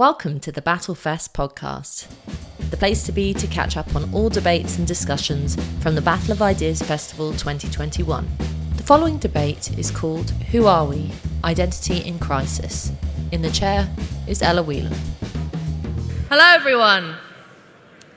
[0.00, 2.08] Welcome to the Battlefest podcast,
[2.70, 6.32] the place to be to catch up on all debates and discussions from the Battle
[6.32, 8.26] of Ideas Festival 2021.
[8.78, 11.10] The following debate is called Who Are We?
[11.44, 12.92] Identity in Crisis.
[13.30, 13.94] In the chair
[14.26, 14.94] is Ella Whelan.
[16.30, 17.16] Hello, everyone.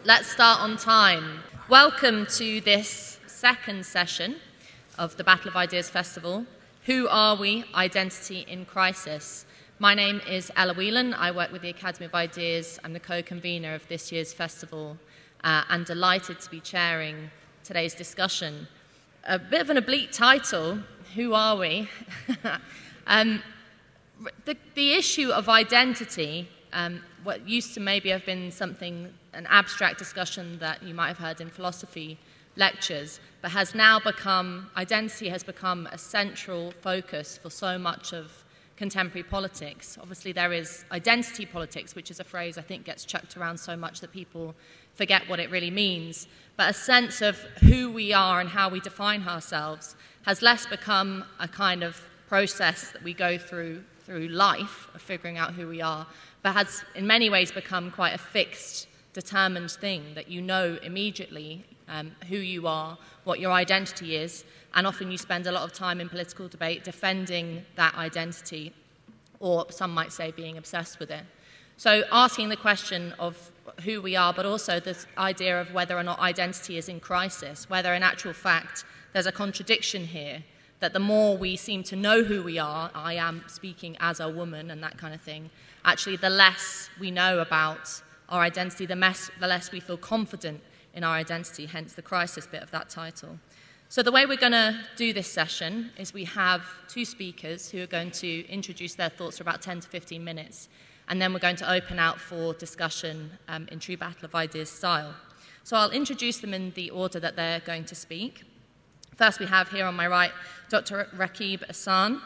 [0.05, 1.41] Let's start on time.
[1.67, 4.37] Welcome to this second session
[4.97, 6.45] of the Battle of Ideas Festival.
[6.85, 7.65] Who are we?
[7.75, 9.45] Identity in Crisis.
[9.79, 11.15] My name is Ella Whelan.
[11.15, 12.79] I work with the Academy of Ideas.
[12.83, 14.97] I'm the co convenor of this year's festival
[15.43, 17.31] uh, and delighted to be chairing
[17.63, 18.67] today's discussion.
[19.23, 20.77] A bit of an oblique title
[21.15, 21.89] Who Are We?
[23.07, 23.41] um,
[24.45, 29.97] the, the, issue of identity, um, what used to maybe have been something, an abstract
[29.97, 32.19] discussion that you might have heard in philosophy
[32.55, 38.42] lectures, but has now become, identity has become a central focus for so much of
[38.75, 39.97] contemporary politics.
[40.01, 43.75] Obviously, there is identity politics, which is a phrase I think gets chucked around so
[43.75, 44.55] much that people
[44.95, 46.27] forget what it really means.
[46.57, 51.25] But a sense of who we are and how we define ourselves has less become
[51.39, 55.81] a kind of process that we go through through life of figuring out who we
[55.81, 56.05] are,
[56.41, 61.63] but has in many ways become quite a fixed, determined thing that you know immediately
[61.87, 64.43] um, who you are, what your identity is,
[64.75, 68.73] and often you spend a lot of time in political debate defending that identity,
[69.39, 71.23] or some might say being obsessed with it.
[71.77, 73.51] So, asking the question of
[73.83, 77.69] who we are, but also this idea of whether or not identity is in crisis,
[77.69, 80.43] whether in actual fact there's a contradiction here,
[80.79, 84.27] that the more we seem to know who we are, I am speaking as a
[84.27, 85.49] woman and that kind of thing,
[85.85, 90.61] actually, the less we know about our identity, the, mess, the less we feel confident
[90.93, 93.39] in our identity, hence the crisis bit of that title.
[93.93, 97.83] So, the way we're going to do this session is we have two speakers who
[97.83, 100.67] are going to introduce their thoughts for about 10 to 15 minutes,
[101.09, 104.71] and then we're going to open out for discussion um, in true Battle of Ideas
[104.71, 105.13] style.
[105.63, 108.45] So, I'll introduce them in the order that they're going to speak.
[109.15, 110.31] First, we have here on my right
[110.69, 111.07] Dr.
[111.15, 112.19] Rakib Ehsan.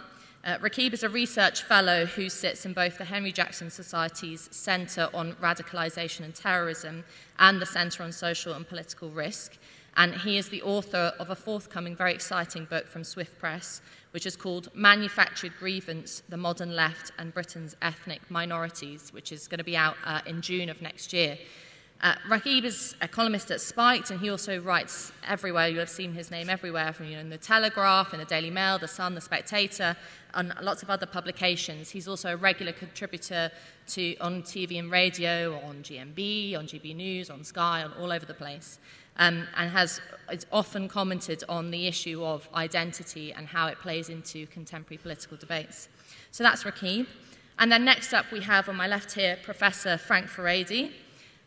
[0.46, 5.10] Uh, Rakib is a research fellow who sits in both the Henry Jackson Society's Centre
[5.14, 7.04] on Radicalisation and Terrorism
[7.40, 9.58] and the Centre on Social and Political Risk.
[9.98, 13.82] And he is the author of a forthcoming, very exciting book from Swift Press,
[14.12, 19.58] which is called Manufactured Grievance The Modern Left and Britain's Ethnic Minorities, which is going
[19.58, 21.40] to be out uh, in June of next year.
[22.00, 22.14] Uh,
[22.46, 25.68] is a columnist at Spiked, and he also writes everywhere.
[25.68, 28.52] You'll have seen his name everywhere, from you know, in the Telegraph, in the Daily
[28.52, 29.98] Mail, the Sun, the Spectator,
[30.36, 31.90] and lots of other publications.
[31.90, 33.50] He's also a regular contributor
[33.88, 38.28] to on TV and radio, on GMB, on GB News, on Sky, on all over
[38.28, 38.78] the place
[39.18, 40.02] um, and has
[40.52, 45.90] often commented on the issue of identity and how it plays into contemporary political debates.
[46.32, 47.08] So that's Rakib.
[47.60, 50.92] And then next up, we have on my left here Professor Frank Furedi.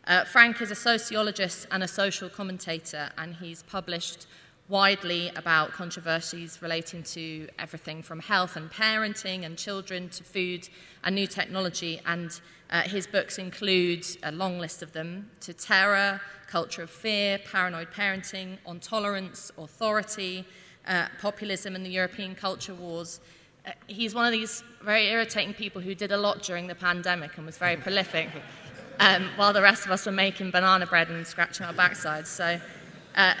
[0.07, 4.25] Uh, Frank is a sociologist and a social commentator, and he's published
[4.71, 10.69] widely about controversies relating to everything from health and parenting and children to food
[11.03, 11.99] and new technology.
[12.05, 12.39] And
[12.69, 17.89] uh, his books include a long list of them to terror, culture of fear, paranoid
[17.91, 20.45] parenting, on tolerance, authority,
[20.87, 23.19] uh, populism, and the European culture wars.
[23.67, 27.35] Uh, he's one of these very irritating people who did a lot during the pandemic
[27.35, 28.29] and was very prolific,
[29.01, 32.27] um, while the rest of us were making banana bread and scratching our backsides.
[32.27, 32.57] So,
[33.15, 33.33] uh,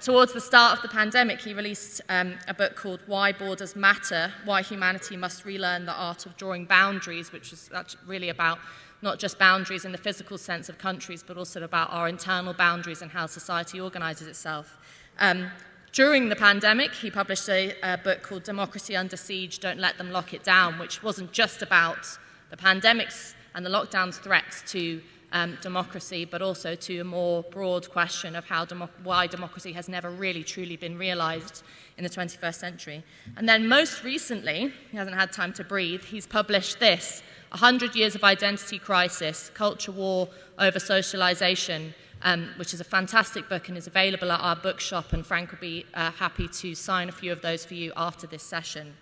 [0.00, 4.32] towards the start of the pandemic, he released um, a book called Why Borders Matter
[4.44, 7.70] Why Humanity Must Relearn the Art of Drawing Boundaries, which is
[8.06, 8.58] really about
[9.02, 13.02] not just boundaries in the physical sense of countries, but also about our internal boundaries
[13.02, 14.76] and how society organizes itself.
[15.18, 15.50] Um,
[15.92, 20.10] during the pandemic, he published a, a, book called Democracy Under Siege Don't Let Them
[20.10, 22.18] Lock It Down, which wasn't just about
[22.50, 25.00] the pandemics and the lockdown's threats to
[25.32, 29.88] um, democracy, but also to a more broad question of how demo- why democracy has
[29.88, 31.62] never really truly been realized
[31.96, 33.04] in the 21st century.
[33.36, 38.14] And then most recently, he hasn't had time to breathe, he's published this 100 Years
[38.14, 40.28] of Identity Crisis Culture War
[40.58, 45.12] Over Socialization, um, which is a fantastic book and is available at our bookshop.
[45.12, 48.26] And Frank will be uh, happy to sign a few of those for you after
[48.26, 48.94] this session.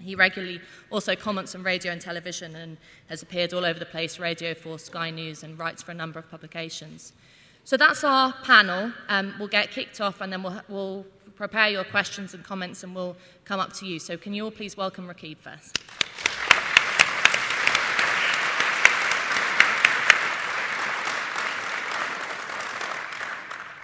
[0.00, 0.60] He regularly
[0.90, 2.78] also comments on radio and television and
[3.08, 6.18] has appeared all over the place Radio 4, Sky News, and writes for a number
[6.18, 7.12] of publications.
[7.64, 8.92] So that's our panel.
[9.08, 11.06] Um, we'll get kicked off and then we'll, we'll
[11.36, 13.98] prepare your questions and comments and we'll come up to you.
[13.98, 15.78] So, can you all please welcome Rakib first?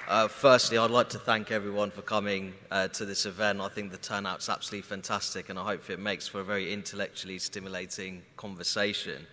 [0.08, 3.60] Uh, firstly, I'd like to thank everyone for coming uh, to this event.
[3.60, 7.38] I think the turnout's absolutely fantastic, and I hope it makes for a very intellectually
[7.38, 9.26] stimulating conversation.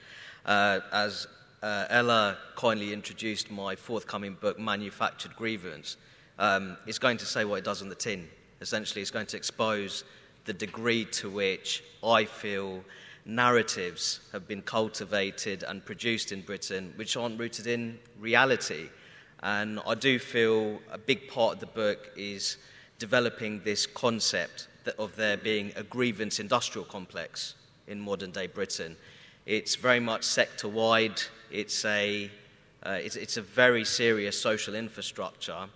[0.45, 1.27] uh, as
[1.63, 5.95] uh, Ella kindly introduced my forthcoming book, Manufactured Grievance,
[6.39, 8.27] um, it's going to say what it does on the tin.
[8.59, 10.03] Essentially, it's going to expose
[10.43, 12.83] the degree to which I feel
[13.23, 18.89] narratives have been cultivated and produced in Britain which aren't rooted in reality.
[19.45, 22.57] And I do feel a big part of the book is
[22.97, 27.53] developing this concept of there being a grievance industrial complex
[27.85, 28.97] in modern day Britain.
[29.45, 31.21] It's very much sector wide,
[31.51, 32.31] it's a,
[32.83, 35.67] uh, it's, it's, a very serious social infrastructure,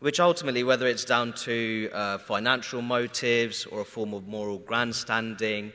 [0.00, 5.72] which ultimately, whether it's down to uh, financial motives or a form of moral grandstanding,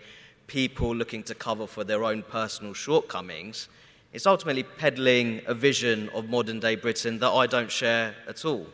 [0.47, 3.69] people looking to cover for their own personal shortcomings,
[4.17, 8.65] it's ultimately peddling a vision of modern day Britain that I don't share at all.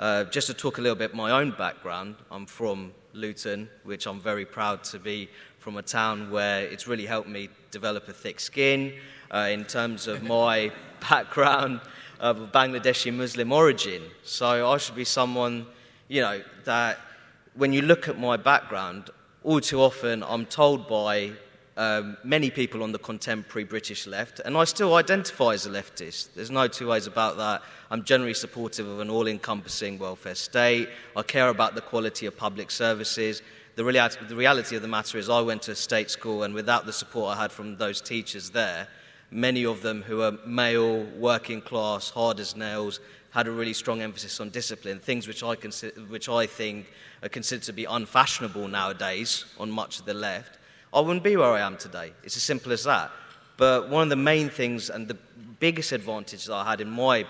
[0.00, 4.18] Uh, just to talk a little bit my own background, I'm from Luton, which I'm
[4.18, 5.28] very proud to be
[5.60, 8.94] from a town where it's really helped me develop a thick skin.
[9.30, 10.72] Uh, in terms of my
[11.08, 11.80] background
[12.18, 14.02] of Bangladeshi Muslim origin.
[14.24, 15.66] So I should be someone,
[16.08, 16.98] you know, that
[17.54, 19.10] when you look at my background,
[19.44, 21.34] all too often I'm told by
[21.80, 26.34] um, many people on the contemporary British left, and I still identify as a leftist.
[26.34, 27.62] There's no two ways about that.
[27.90, 30.90] I'm generally supportive of an all encompassing welfare state.
[31.16, 33.40] I care about the quality of public services.
[33.76, 36.52] The reality, the reality of the matter is, I went to a state school, and
[36.52, 38.86] without the support I had from those teachers there,
[39.30, 43.00] many of them who are male, working class, hard as nails,
[43.30, 46.92] had a really strong emphasis on discipline, things which I, which I think
[47.22, 50.58] are considered to be unfashionable nowadays on much of the left,
[50.92, 52.12] I wouldn't be where I am today.
[52.24, 53.12] It's as simple as that.
[53.56, 55.16] But one of the main things and the
[55.60, 57.26] biggest advantage that I had in my,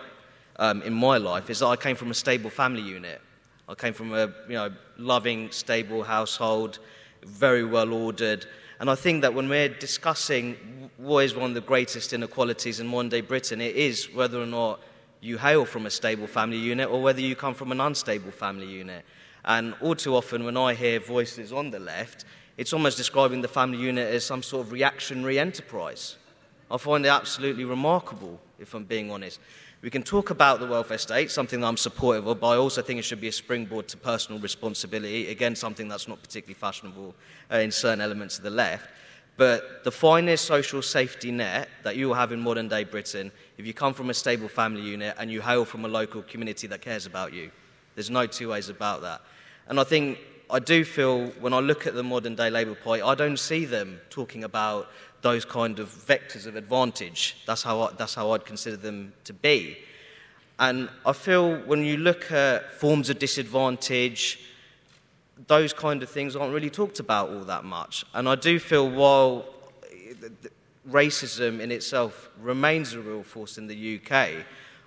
[0.56, 3.20] um, in my life is that I came from a stable family unit.
[3.68, 6.78] I came from a you know, loving, stable household,
[7.22, 8.46] very well ordered.
[8.78, 12.86] And I think that when we're discussing what is one of the greatest inequalities in
[12.86, 14.80] modern day Britain, it is whether or not
[15.20, 18.66] you hail from a stable family unit or whether you come from an unstable family
[18.66, 19.04] unit.
[19.44, 22.24] And all too often, when I hear voices on the left,
[22.60, 26.16] it's almost describing the family unit as some sort of reactionary enterprise.
[26.70, 29.40] I find it absolutely remarkable, if I'm being honest.
[29.80, 32.82] We can talk about the welfare state, something that I'm supportive of, but I also
[32.82, 35.30] think it should be a springboard to personal responsibility.
[35.30, 37.14] Again, something that's not particularly fashionable
[37.50, 38.90] uh, in certain elements of the left.
[39.38, 43.66] But the finest social safety net that you will have in modern day Britain, if
[43.66, 46.82] you come from a stable family unit and you hail from a local community that
[46.82, 47.50] cares about you,
[47.94, 49.22] there's no two ways about that.
[49.66, 50.18] And I think
[50.52, 53.64] I do feel when I look at the modern day Labour Party, I don't see
[53.64, 54.90] them talking about
[55.22, 57.36] those kind of vectors of advantage.
[57.46, 59.78] That's how, I, that's how I'd consider them to be.
[60.58, 64.40] And I feel when you look at forms of disadvantage,
[65.46, 68.04] those kind of things aren't really talked about all that much.
[68.12, 69.46] And I do feel while
[70.88, 74.44] racism in itself remains a real force in the UK,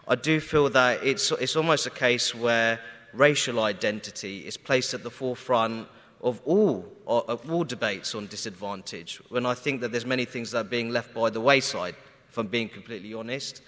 [0.08, 2.80] I do feel that it's, it's almost a case where
[3.14, 5.88] racial identity is placed at the forefront
[6.22, 10.60] of all, of all debates on disadvantage, when I think that there's many things that
[10.60, 11.96] are being left by the wayside,
[12.30, 13.62] if I'm being completely honest.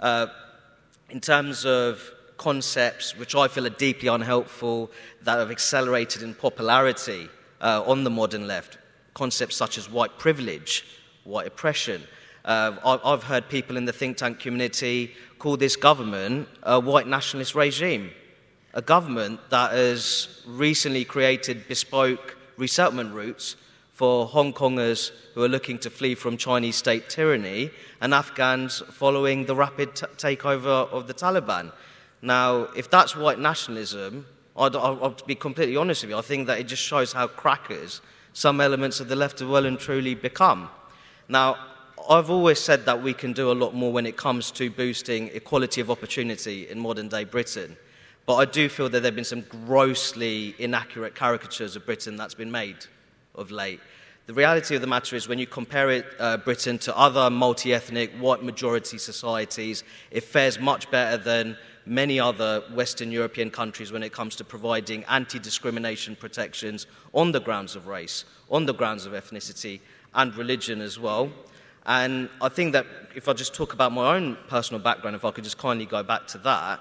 [0.00, 0.26] Uh,
[1.10, 2.02] in terms of
[2.38, 4.90] concepts which I feel are deeply unhelpful,
[5.22, 7.28] that have accelerated in popularity
[7.60, 8.78] uh, on the modern left.
[9.14, 10.84] Concepts such as white privilege,
[11.24, 12.02] white oppression.
[12.44, 17.54] Uh, I've heard people in the think tank community call this government a white nationalist
[17.54, 18.10] regime,
[18.78, 23.56] a government that has recently created bespoke resettlement routes
[23.90, 29.46] for Hong Kongers who are looking to flee from Chinese state tyranny and Afghans following
[29.46, 31.72] the rapid t- takeover of the Taliban.
[32.22, 36.60] Now, if that's white nationalism, I'd, I'd be completely honest with you, I think that
[36.60, 38.00] it just shows how crackers
[38.32, 40.70] some elements of the left have well and truly become.
[41.28, 41.56] Now,
[42.08, 45.30] I've always said that we can do a lot more when it comes to boosting
[45.34, 47.76] equality of opportunity in modern day Britain.
[48.28, 52.34] But I do feel that there have been some grossly inaccurate caricatures of Britain that's
[52.34, 52.76] been made
[53.34, 53.80] of late.
[54.26, 57.72] The reality of the matter is, when you compare it, uh, Britain to other multi
[57.72, 61.56] ethnic, white majority societies, it fares much better than
[61.86, 67.40] many other Western European countries when it comes to providing anti discrimination protections on the
[67.40, 69.80] grounds of race, on the grounds of ethnicity,
[70.14, 71.32] and religion as well.
[71.86, 75.30] And I think that if I just talk about my own personal background, if I
[75.30, 76.80] could just kindly go back to that,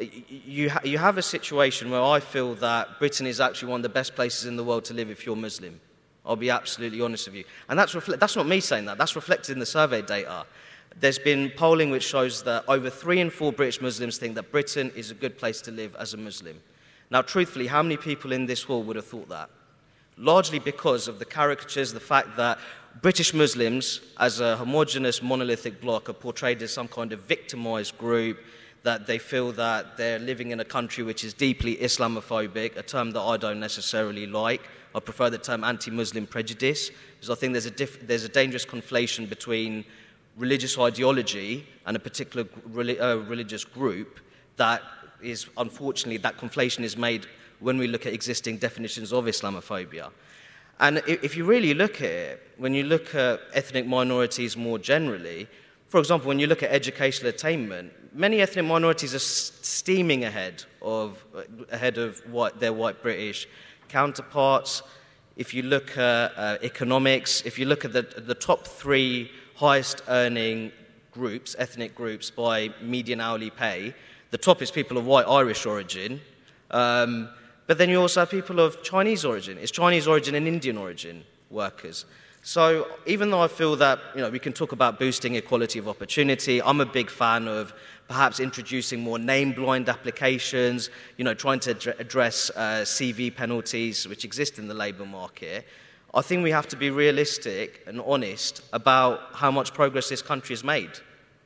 [0.00, 3.82] you, ha- you have a situation where I feel that Britain is actually one of
[3.82, 5.80] the best places in the world to live if you're Muslim.
[6.26, 7.44] I'll be absolutely honest with you.
[7.68, 10.46] And that's, refle- that's not me saying that, that's reflected in the survey data.
[10.98, 14.92] There's been polling which shows that over three in four British Muslims think that Britain
[14.96, 16.60] is a good place to live as a Muslim.
[17.10, 19.50] Now, truthfully, how many people in this hall would have thought that?
[20.16, 22.58] Largely because of the caricatures, the fact that
[23.02, 28.38] British Muslims, as a homogenous monolithic bloc, are portrayed as some kind of victimized group,
[28.84, 33.10] that they feel that they're living in a country which is deeply Islamophobic, a term
[33.12, 34.62] that I don't necessarily like.
[34.94, 38.28] I prefer the term anti Muslim prejudice, because I think there's a, diff- there's a
[38.28, 39.84] dangerous conflation between
[40.36, 42.46] religious ideology and a particular
[43.00, 44.20] uh, religious group
[44.56, 44.82] that
[45.22, 47.26] is, unfortunately, that conflation is made
[47.60, 50.10] when we look at existing definitions of Islamophobia.
[50.78, 55.48] And if you really look at it, when you look at ethnic minorities more generally,
[55.94, 61.24] for example, when you look at educational attainment, many ethnic minorities are steaming ahead of,
[61.70, 62.20] ahead of
[62.58, 63.46] their white British
[63.88, 64.82] counterparts.
[65.36, 70.02] If you look at uh, economics, if you look at the, the top three highest
[70.08, 70.72] earning
[71.12, 73.94] groups, ethnic groups, by median hourly pay,
[74.32, 76.20] the top is people of white Irish origin.
[76.72, 77.28] Um,
[77.68, 79.58] but then you also have people of Chinese origin.
[79.58, 82.04] It's Chinese origin and Indian origin workers.
[82.46, 85.88] So even though I feel that you know, we can talk about boosting equality of
[85.88, 87.72] opportunity, I'm a big fan of
[88.06, 94.58] perhaps introducing more name-blind applications, you know, trying to address uh, CV penalties which exist
[94.58, 95.66] in the labour market.
[96.12, 100.52] I think we have to be realistic and honest about how much progress this country
[100.52, 100.90] has made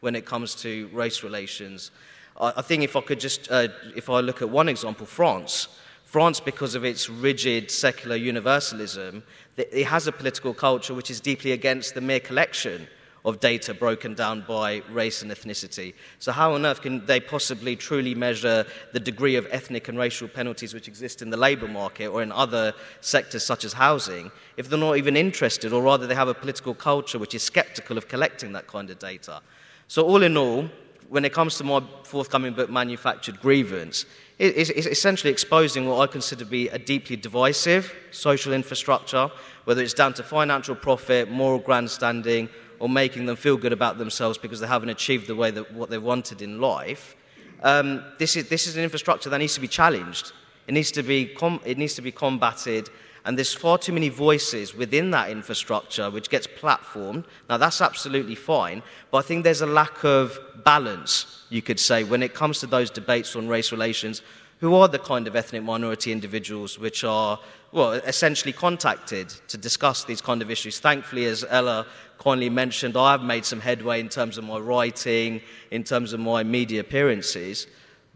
[0.01, 1.93] when it comes to race relations.
[2.41, 5.69] I, I think if I could just, uh, if I look at one example, France.
[6.09, 9.23] France, because of its rigid secular universalism,
[9.59, 12.89] it has a political culture which is deeply against the mere collection
[13.27, 15.93] of data broken down by race and ethnicity.
[16.19, 20.29] So, how on earth can they possibly truly measure the degree of ethnic and racial
[20.29, 22.73] penalties which exist in the labour market or in other
[23.03, 26.73] sectors such as housing if they're not even interested, or rather, they have a political
[26.73, 29.43] culture which is skeptical of collecting that kind of data?
[29.89, 30.71] So, all in all,
[31.11, 34.07] when it comes to my forthcoming book, Manufactured Grievance,
[34.39, 39.31] it's essentially exposing what I consider to be a deeply divisive social infrastructure,
[39.65, 44.39] whether it's down to financial profit, moral grandstanding, or making them feel good about themselves
[44.39, 47.17] because they haven't achieved the way that what they wanted in life.
[47.63, 50.33] Um, this, is, this is an infrastructure that needs to be challenged.
[50.69, 52.91] It needs to be, com- it needs to be combated
[53.29, 57.27] and there's far too many voices within that infrastructure which gets platformed.
[57.51, 62.05] Now, that's absolutely fine, but I think there's a lack of balance, you could say,
[62.05, 64.23] when it comes to those debates on race relations.
[64.61, 67.39] Who are the kind of ethnic minority individuals which are,
[67.71, 70.81] well, essentially contacted to discuss these kind of issues?
[70.81, 71.87] Thankfully, as Ella
[72.19, 76.21] kindly mentioned, I have made some headway in terms of my writing, in terms of
[76.21, 77.67] my media appearances.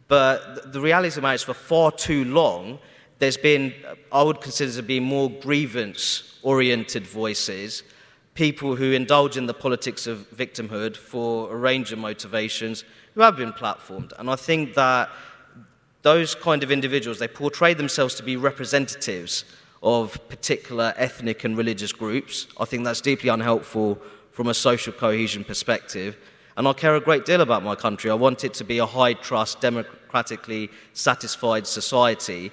[0.09, 2.79] But the reality of the matter is, for far too long,
[3.23, 3.73] there's been,
[4.11, 7.85] I would consider to be more grievance oriented voices,
[8.35, 12.83] people who indulge in the politics of victimhood for a range of motivations
[13.15, 14.13] who have been platformed.
[14.19, 15.09] And I think that
[16.03, 19.45] those kind of individuals, they portray themselves to be representatives
[19.85, 22.49] of particular ethnic and religious groups.
[22.59, 24.03] I think that's deeply unhelpful
[24.33, 26.17] from a social cohesion perspective.
[26.57, 28.11] And I care a great deal about my country.
[28.11, 32.51] I want it to be a high trust, democratically satisfied society.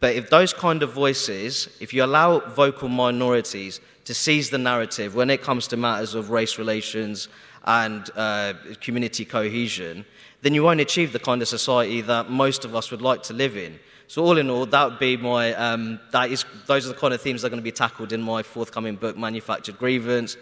[0.00, 5.14] But if those kind of voices, if you allow vocal minorities to seize the narrative
[5.14, 7.28] when it comes to matters of race relations
[7.64, 10.04] and uh, community cohesion,
[10.42, 13.32] then you won't achieve the kind of society that most of us would like to
[13.32, 13.78] live in.
[14.06, 17.14] So, all in all, that would be my, um, that is, those are the kind
[17.14, 20.36] of themes that are going to be tackled in my forthcoming book, Manufactured Grievance.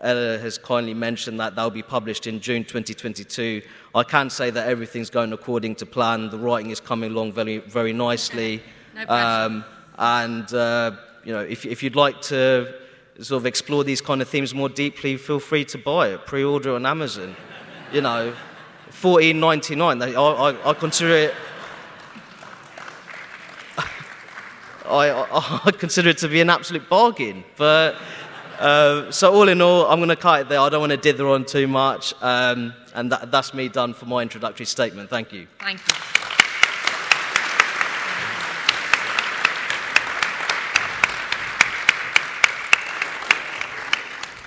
[0.00, 3.62] Ella has kindly mentioned that that will be published in June 2022.
[3.94, 6.30] I can say that everything's going according to plan.
[6.30, 8.60] The writing is coming along very, very nicely.
[8.94, 9.64] No um,
[9.98, 10.92] and, uh,
[11.24, 12.74] you know, if, if you'd like to
[13.20, 16.26] sort of explore these kind of themes more deeply, feel free to buy it.
[16.26, 17.36] Pre-order on Amazon.
[17.92, 18.34] You know,
[18.90, 20.02] fourteen ninety nine.
[20.02, 21.34] I, I, I consider it.
[24.86, 27.44] I, I, I, consider it to be an absolute bargain.
[27.56, 27.96] But
[28.58, 30.58] uh, so all in all, I'm going to cut it there.
[30.60, 34.06] I don't want to dither on too much, um, and that, that's me done for
[34.06, 35.08] my introductory statement.
[35.10, 35.46] Thank you.
[35.60, 36.23] Thank you.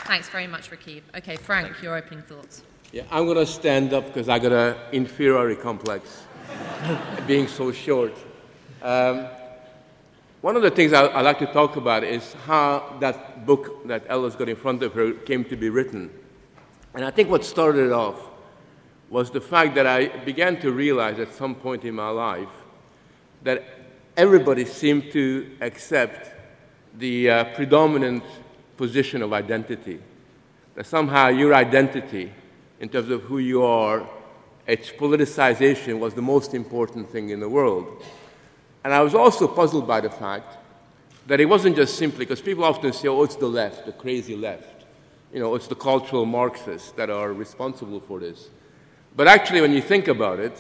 [0.08, 1.02] Thanks very much, Rakib.
[1.18, 2.64] Okay, Frank, your opening thoughts.
[2.94, 6.24] Yeah, I'm going to stand up because I got an inferiority complex,
[7.28, 8.14] being so short.
[8.82, 9.28] Um,
[10.40, 14.06] one of the things I, I, like to talk about is how that book that
[14.08, 16.10] Ella's got in front of her came to be written.
[16.94, 18.30] And I think what started it off
[19.10, 22.64] was the fact that I began to realize at some point in my life
[23.44, 23.62] that
[24.16, 26.34] everybody seemed to accept
[26.98, 28.24] the uh, predominant
[28.78, 30.00] position of identity.
[30.76, 32.32] That somehow your identity,
[32.80, 34.08] in terms of who you are,
[34.68, 38.04] its politicization was the most important thing in the world.
[38.84, 40.58] And I was also puzzled by the fact
[41.26, 44.36] that it wasn't just simply, because people often say, oh, it's the left, the crazy
[44.36, 44.86] left.
[45.34, 48.50] You know, it's the cultural Marxists that are responsible for this.
[49.16, 50.54] But actually, when you think about it,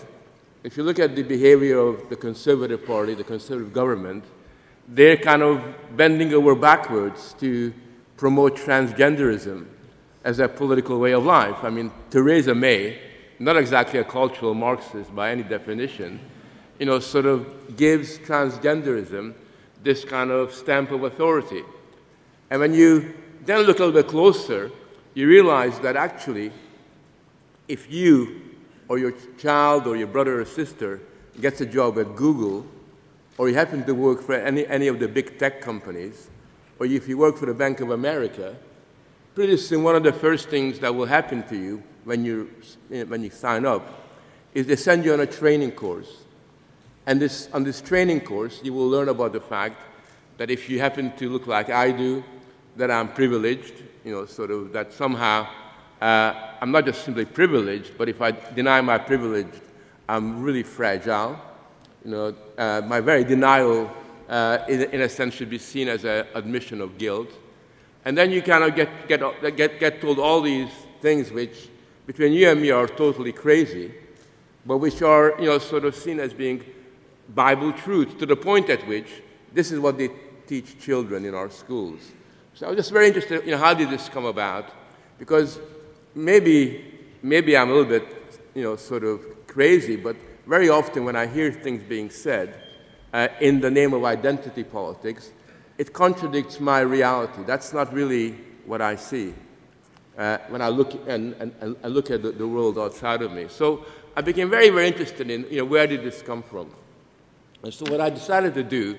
[0.63, 4.25] if you look at the behavior of the Conservative Party, the Conservative government,
[4.87, 5.63] they're kind of
[5.95, 7.73] bending over backwards to
[8.17, 9.67] promote transgenderism
[10.23, 11.63] as a political way of life.
[11.63, 12.99] I mean, Theresa May,
[13.39, 16.19] not exactly a cultural Marxist by any definition,
[16.79, 19.33] you know, sort of gives transgenderism
[19.83, 21.63] this kind of stamp of authority.
[22.49, 23.13] And when you
[23.45, 24.71] then look a little bit closer,
[25.13, 26.51] you realize that actually,
[27.67, 28.41] if you
[28.89, 30.99] or your child or your brother or sister
[31.39, 32.65] gets a job at Google,
[33.37, 36.29] or you happen to work for any, any of the big tech companies,
[36.79, 38.55] or if you work for the Bank of America,
[39.35, 42.49] pretty soon one of the first things that will happen to you when you,
[42.89, 44.05] when you sign up
[44.53, 46.23] is they send you on a training course.
[47.05, 49.81] And this, on this training course, you will learn about the fact
[50.37, 52.23] that if you happen to look like I do,
[52.75, 55.47] that I'm privileged, you know, sort of that somehow
[56.01, 59.47] uh, I'm not just simply privileged, but if I deny my privilege,
[60.07, 61.39] I'm really fragile.
[62.05, 63.91] You know, uh, my very denial,
[64.27, 67.29] uh, in, in, a sense, should be seen as an admission of guilt.
[68.05, 69.21] And then you kind of get, get,
[69.55, 70.69] get, get told all these
[71.01, 71.69] things which,
[72.05, 73.93] between you and me, are totally crazy,
[74.65, 76.63] but which are, you know, sort of seen as being
[77.33, 79.07] Bible truth to the point at which
[79.53, 80.09] this is what they
[80.45, 82.11] teach children in our schools.
[82.53, 84.71] So I was just very interested, you know, how did this come about?
[85.19, 85.59] Because
[86.15, 90.15] maybe, maybe I'm a little bit, you know, sort of crazy, but
[90.45, 92.66] very often when I hear things being said
[93.13, 95.31] uh, in the name of identity politics,
[95.77, 97.43] it contradicts my reality.
[97.45, 98.31] That's not really
[98.65, 99.33] what I see
[100.17, 103.47] uh, when I look and, and, and look at the, the, world outside of me.
[103.49, 103.85] So
[104.15, 106.69] I became very, very interested in, you know, where did this come from?
[107.63, 108.97] And so what I decided to do,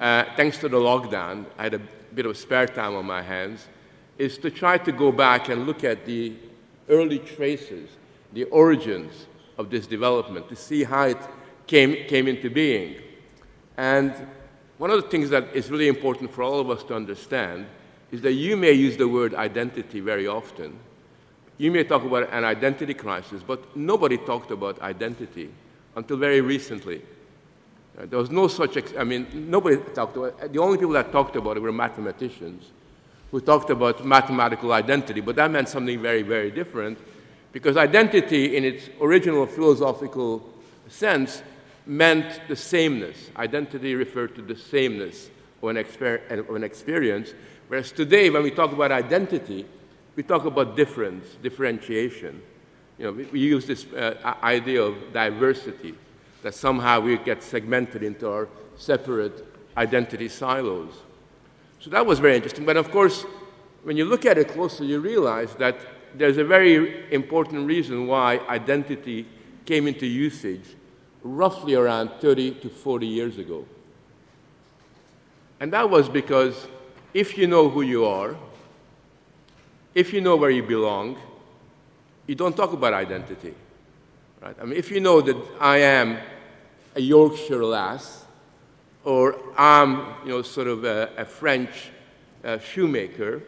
[0.00, 1.80] uh, thanks to the lockdown, I had a
[2.14, 3.68] bit of spare time on my hands,
[4.18, 6.34] is to try to go back and look at the
[6.88, 7.88] early traces,
[8.32, 9.26] the origins
[9.56, 11.18] of this development, to see how it
[11.66, 12.96] came, came into being.
[13.80, 14.12] And
[14.76, 17.64] one of the things that is really important for all of us to understand
[18.12, 20.78] is that you may use the word identity very often.
[21.56, 25.48] You may talk about an identity crisis, but nobody talked about identity
[25.96, 27.00] until very recently.
[27.98, 30.52] Uh, there was no such, I mean, nobody talked about it.
[30.52, 32.64] The only people that talked about it were mathematicians
[33.30, 36.98] who talked about mathematical identity, but that meant something very, very different
[37.50, 40.46] because identity, in its original philosophical
[40.86, 41.42] sense,
[41.86, 43.30] meant the sameness.
[43.36, 45.30] Identity referred to the sameness
[45.62, 47.34] of an, exper- of an experience,
[47.68, 49.66] whereas today, when we talk about identity,
[50.16, 52.42] we talk about difference, differentiation.
[52.98, 55.94] You know, we, we use this uh, idea of diversity,
[56.42, 59.44] that somehow we get segmented into our separate
[59.76, 60.92] identity silos.
[61.80, 62.66] So that was very interesting.
[62.66, 63.24] But of course,
[63.82, 65.76] when you look at it closely, you realize that
[66.14, 69.26] there's a very important reason why identity
[69.64, 70.76] came into usage
[71.22, 73.66] roughly around 30 to 40 years ago.
[75.60, 76.66] And that was because
[77.12, 78.36] if you know who you are,
[79.94, 81.18] if you know where you belong,
[82.26, 83.54] you don't talk about identity.
[84.40, 84.56] Right?
[84.60, 86.18] I mean, if you know that I am
[86.94, 88.24] a Yorkshire lass,
[89.04, 91.90] or I'm, you know, sort of a, a French
[92.44, 93.42] uh, shoemaker,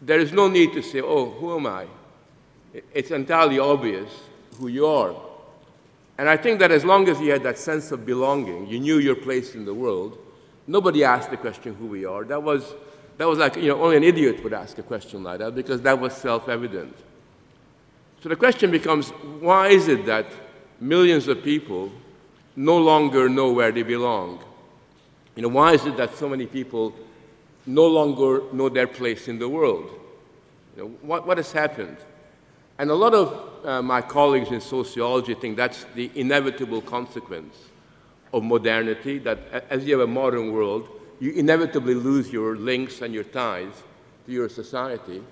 [0.00, 1.86] there is no need to say, oh, who am I?
[2.92, 4.10] It's entirely obvious
[4.58, 5.14] who you are.
[6.18, 8.98] And I think that as long as you had that sense of belonging, you knew
[8.98, 10.18] your place in the world,
[10.66, 12.24] nobody asked the question who we are.
[12.24, 12.74] That was,
[13.18, 15.82] that was like, you know, only an idiot would ask a question like that because
[15.82, 16.96] that was self evident.
[18.22, 20.26] So the question becomes why is it that
[20.80, 21.92] millions of people
[22.56, 24.42] no longer know where they belong.
[25.34, 26.94] You know, why is it that so many people
[27.66, 29.90] no longer know their place in the world?
[30.76, 31.98] You know, what, what has happened?
[32.78, 37.56] And a lot of uh, my colleagues in sociology think that's the inevitable consequence
[38.32, 39.38] of modernity, that
[39.70, 43.72] as you have a modern world, you inevitably lose your links and your ties
[44.26, 45.22] to your society.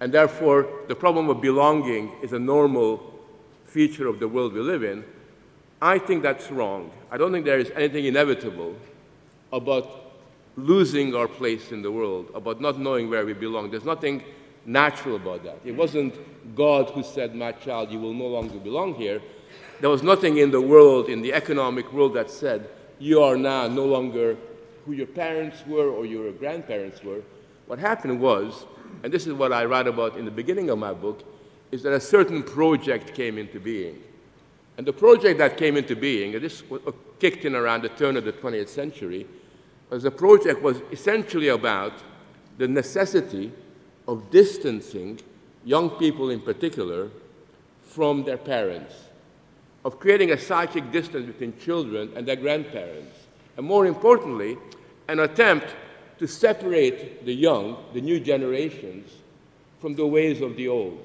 [0.00, 3.14] And therefore, the problem of belonging is a normal
[3.64, 5.04] feature of the world we live in,
[5.80, 6.90] I think that's wrong.
[7.10, 8.74] I don't think there is anything inevitable
[9.52, 10.12] about
[10.56, 13.70] losing our place in the world, about not knowing where we belong.
[13.70, 14.24] There's nothing
[14.66, 15.58] natural about that.
[15.64, 16.14] It wasn't
[16.54, 19.20] God who said, My child, you will no longer belong here.
[19.80, 22.68] There was nothing in the world, in the economic world, that said,
[22.98, 24.36] You are now no longer
[24.84, 27.22] who your parents were or your grandparents were.
[27.66, 28.66] What happened was,
[29.02, 31.22] and this is what I write about in the beginning of my book,
[31.70, 34.02] is that a certain project came into being.
[34.78, 38.16] And the project that came into being, and this uh, kicked in around the turn
[38.16, 39.26] of the 20th century,
[39.90, 41.92] was the project was essentially about
[42.58, 43.52] the necessity
[44.08, 45.20] of distancing
[45.64, 47.10] young people in particular
[47.82, 48.94] from their parents,
[49.84, 53.14] of creating a psychic distance between children and their grandparents,
[53.56, 54.56] and more importantly,
[55.08, 55.66] an attempt
[56.18, 59.10] to separate the young, the new generations,
[59.80, 61.04] from the ways of the old.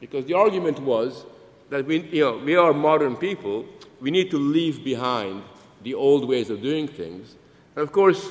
[0.00, 1.24] Because the argument was
[1.70, 3.64] that we, you know, we are modern people,
[4.00, 5.42] we need to leave behind
[5.82, 7.34] the old ways of doing things.
[7.74, 8.30] And of course,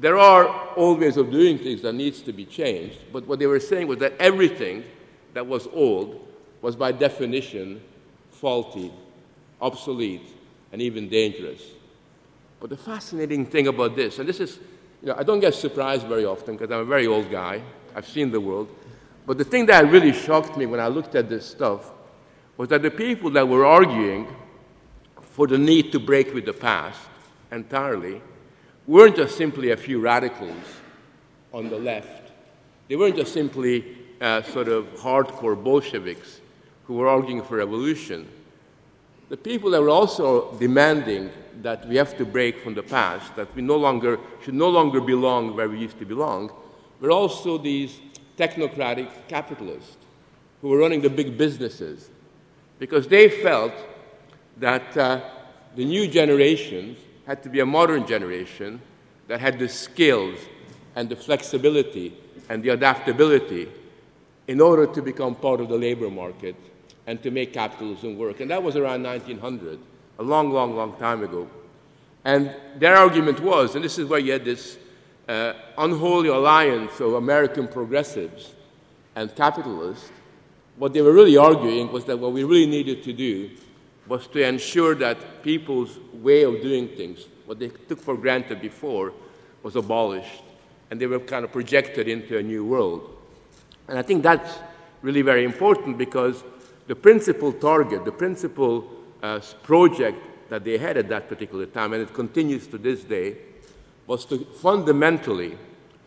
[0.00, 3.46] there are old ways of doing things that needs to be changed, but what they
[3.46, 4.82] were saying was that everything
[5.34, 6.26] that was old
[6.62, 7.82] was by definition
[8.30, 8.90] faulty,
[9.60, 10.26] obsolete,
[10.72, 11.62] and even dangerous.
[12.60, 14.58] But the fascinating thing about this, and this is,
[15.02, 17.62] you know, I don't get surprised very often because I'm a very old guy,
[17.94, 18.68] I've seen the world,
[19.26, 21.90] but the thing that really shocked me when I looked at this stuff
[22.56, 24.26] was that the people that were arguing
[25.20, 27.00] for the need to break with the past
[27.52, 28.22] entirely
[28.86, 30.64] weren't just simply a few radicals
[31.52, 32.32] on the left.
[32.88, 36.40] They weren't just simply uh, sort of hardcore Bolsheviks
[36.84, 38.28] who were arguing for revolution.
[39.28, 41.30] The people that were also demanding
[41.62, 45.00] that we have to break from the past, that we no longer should no longer
[45.00, 46.50] belong where we used to belong,
[47.00, 48.00] were also these
[48.36, 49.96] technocratic capitalists
[50.60, 52.10] who were running the big businesses,
[52.78, 53.72] because they felt
[54.56, 55.20] that uh,
[55.76, 56.98] the new generations
[57.30, 58.80] had to be a modern generation
[59.28, 60.36] that had the skills
[60.96, 62.12] and the flexibility
[62.48, 63.68] and the adaptability
[64.48, 66.56] in order to become part of the labor market
[67.06, 68.40] and to make capitalism work.
[68.40, 69.78] And that was around 1900,
[70.18, 71.48] a long, long, long time ago.
[72.24, 74.76] And their argument was, and this is where you had this
[75.28, 78.54] uh, unholy alliance of American progressives
[79.14, 80.10] and capitalists,
[80.78, 83.50] what they were really arguing was that what we really needed to do
[84.06, 89.12] was to ensure that people's way of doing things, what they took for granted before,
[89.62, 90.42] was abolished.
[90.90, 93.16] And they were kind of projected into a new world.
[93.88, 94.58] And I think that's
[95.02, 96.42] really very important because
[96.86, 98.90] the principal target, the principal
[99.22, 103.36] uh, project that they had at that particular time, and it continues to this day,
[104.06, 105.56] was to fundamentally,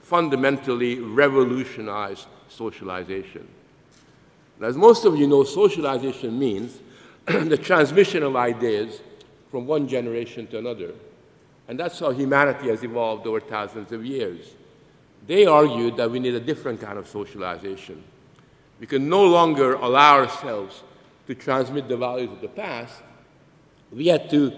[0.01, 3.47] fundamentally revolutionize socialization.
[4.61, 6.79] As most of you know, socialization means
[7.25, 9.01] the transmission of ideas
[9.49, 10.91] from one generation to another.
[11.67, 14.55] And that's how humanity has evolved over thousands of years.
[15.25, 18.03] They argued that we need a different kind of socialization.
[18.79, 20.83] We can no longer allow ourselves
[21.27, 23.01] to transmit the values of the past.
[23.91, 24.51] We had to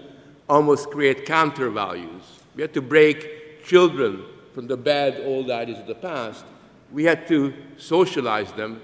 [0.48, 2.22] almost create counter values.
[2.56, 4.24] We had to break children
[4.54, 6.44] from the bad old ideas of the past.
[6.90, 8.80] We had to socialize them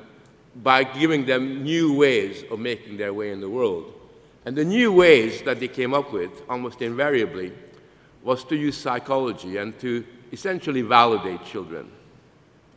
[0.57, 3.93] by giving them new ways of making their way in the world.
[4.45, 7.53] And the new ways that they came up with, almost invariably,
[8.23, 11.91] was to use psychology and to essentially validate children.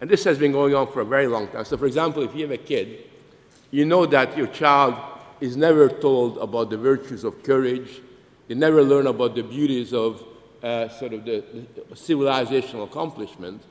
[0.01, 1.65] And this has been going on for a very long time.
[1.65, 3.05] So, for example, if you have a kid,
[3.71, 4.95] you know that your child
[5.41, 8.01] is never told about the virtues of courage,
[8.47, 10.23] they never learn about the beauties of
[10.61, 11.43] uh, sort of the,
[11.75, 13.61] the civilizational accomplishment.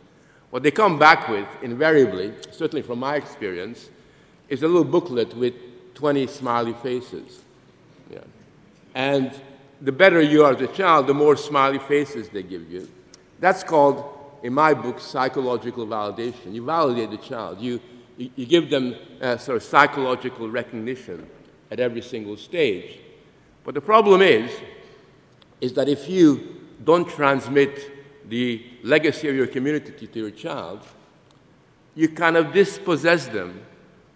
[0.50, 3.90] What they come back with, invariably, certainly from my experience,
[4.54, 5.54] is a little booklet with
[5.94, 7.42] 20 smiley faces.
[8.08, 8.20] Yeah.
[8.94, 9.32] And
[9.80, 12.88] the better you are as a child, the more smiley faces they give you.
[13.40, 14.04] That's called,
[14.42, 16.54] in my book, psychological validation.
[16.54, 17.80] You validate the child, you,
[18.16, 21.28] you, you give them uh, sort of psychological recognition
[21.70, 23.00] at every single stage.
[23.64, 24.52] But the problem is,
[25.60, 27.90] is that if you don't transmit
[28.28, 30.80] the legacy of your community to your child,
[31.94, 33.60] you kind of dispossess them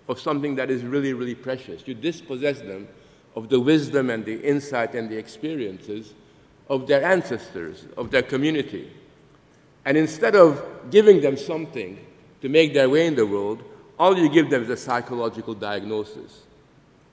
[0.09, 1.87] of something that is really, really precious.
[1.87, 2.89] You dispossess them
[3.37, 6.15] of the wisdom and the insight and the experiences
[6.69, 8.91] of their ancestors, of their community.
[9.85, 11.99] And instead of giving them something
[12.41, 13.63] to make their way in the world,
[13.99, 16.43] all you give them is a psychological diagnosis,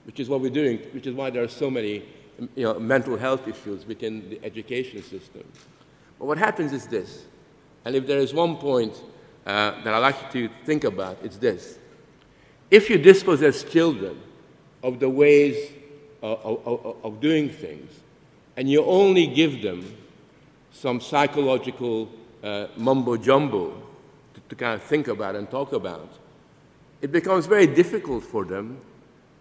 [0.05, 2.05] which is what we're doing, which is why there are so many
[2.55, 5.43] you know, mental health issues within the education system.
[6.19, 7.25] But what happens is this,
[7.83, 8.93] and if there is one point
[9.45, 11.79] uh, that I'd like you to think about, it's this.
[12.71, 14.19] If you dispossess children
[14.83, 15.71] of the ways
[16.21, 17.91] of, of, of doing things,
[18.57, 19.95] and you only give them
[20.71, 22.09] some psychological
[22.43, 23.69] uh, mumbo jumbo
[24.33, 26.09] to, to kind of think about and talk about,
[27.01, 28.79] it becomes very difficult for them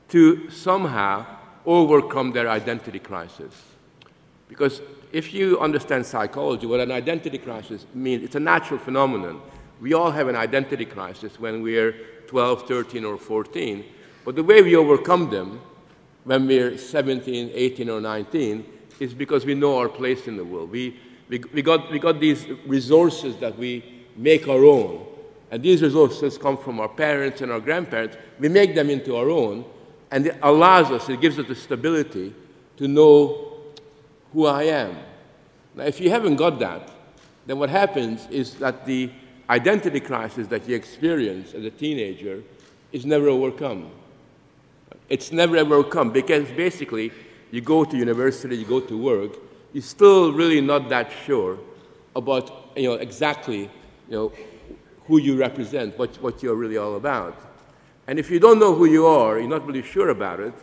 [0.08, 1.24] to somehow
[1.64, 3.62] overcome their identity crisis.
[4.48, 4.82] Because
[5.12, 9.40] if you understand psychology, what an identity crisis means, it's a natural phenomenon.
[9.80, 11.92] We all have an identity crisis when we're
[12.26, 13.84] 12, 13, or 14.
[14.24, 15.60] But the way we overcome them
[16.24, 18.64] when we're 17, 18, or 19
[19.00, 20.70] is because we know our place in the world.
[20.70, 23.82] We, We, we, got, we got these resources that we
[24.16, 25.06] make our own.
[25.50, 28.16] And these resources come from our parents and our grandparents.
[28.38, 29.64] We make them into our own,
[30.10, 32.34] and it allows us, it gives us the stability
[32.76, 33.56] to know
[34.32, 34.96] who I am.
[35.74, 36.90] Now, if you haven't got that,
[37.46, 39.10] then what happens is that the
[39.48, 42.42] identity crisis that you experience as a teenager
[42.92, 43.90] is never overcome.
[45.08, 47.12] It's never ever overcome because basically
[47.50, 49.36] you go to university, you go to work,
[49.72, 51.58] you're still really not that sure
[52.16, 53.70] about you know, exactly
[54.08, 54.32] you know,
[55.06, 57.36] who you represent, what, what you're really all about.
[58.06, 60.54] And if you don't know who you are, you're not really sure about it,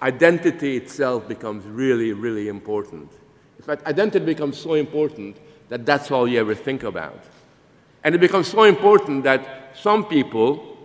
[0.00, 3.10] identity itself becomes really, really important.
[3.58, 5.36] In fact, identity becomes so important
[5.68, 7.24] that that's all you ever think about.
[8.04, 10.76] And it becomes so important that some people,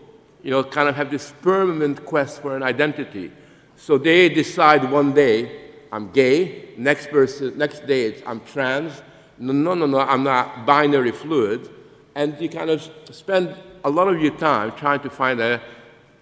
[0.43, 3.31] you know, kind of have this permanent quest for an identity.
[3.75, 9.01] So they decide one day, I'm gay, next, person, next day it's I'm trans,
[9.37, 11.69] no, no, no, no, I'm not binary fluid.
[12.15, 15.59] And you kind of spend a lot of your time trying to find an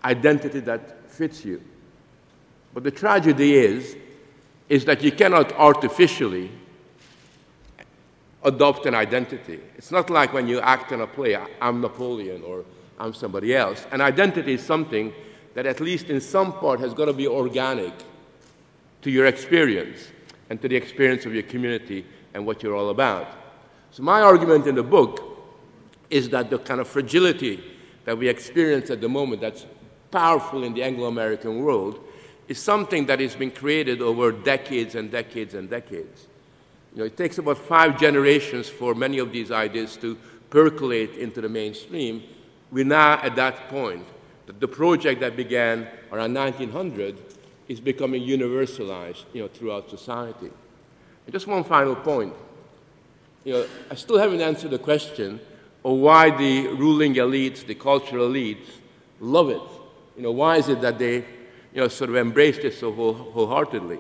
[0.04, 1.62] identity that fits you.
[2.74, 3.96] But the tragedy is,
[4.70, 6.52] is that you cannot artificially
[8.44, 9.60] adopt an identity.
[9.78, 12.66] It's not like when you act in a play, I'm Napoleon or
[13.00, 13.86] I'm somebody else.
[13.92, 15.14] An identity is something
[15.54, 17.94] that, at least in some part, has got to be organic
[19.02, 20.08] to your experience
[20.50, 23.28] and to the experience of your community and what you're all about.
[23.92, 25.22] So, my argument in the book
[26.10, 27.64] is that the kind of fragility
[28.06, 29.66] that we experience at the moment, that's
[30.12, 32.00] powerful in the Anglo American world,
[32.48, 36.28] is something that has been created over decades and decades and decades.
[36.94, 40.18] You know, it takes about five generations for many of these ideas to
[40.50, 42.24] percolate into the mainstream.
[42.72, 44.06] We're now at that point
[44.46, 47.18] that the project that began around 1900
[47.70, 50.52] is becoming universalized you know, throughout society.
[51.26, 52.34] And just one final point.
[53.46, 55.40] You know, I still haven't answered the question
[55.84, 58.68] of why the ruling elites, the cultural elites,
[59.20, 59.62] love it.
[60.18, 61.16] You know, why is it that they
[61.74, 64.00] you know, sort of embraced it so whole, wholeheartedly?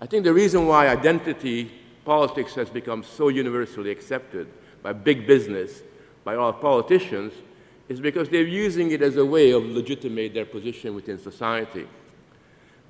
[0.00, 1.70] I think the reason why identity
[2.04, 4.48] politics has become so universally accepted
[4.82, 5.82] by big business,
[6.24, 7.32] by all politicians,
[7.88, 11.86] is because they're using it as a way of legitimate their position within society.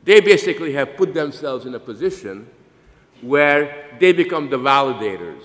[0.05, 2.49] They basically have put themselves in a position
[3.21, 5.45] where they become the validators.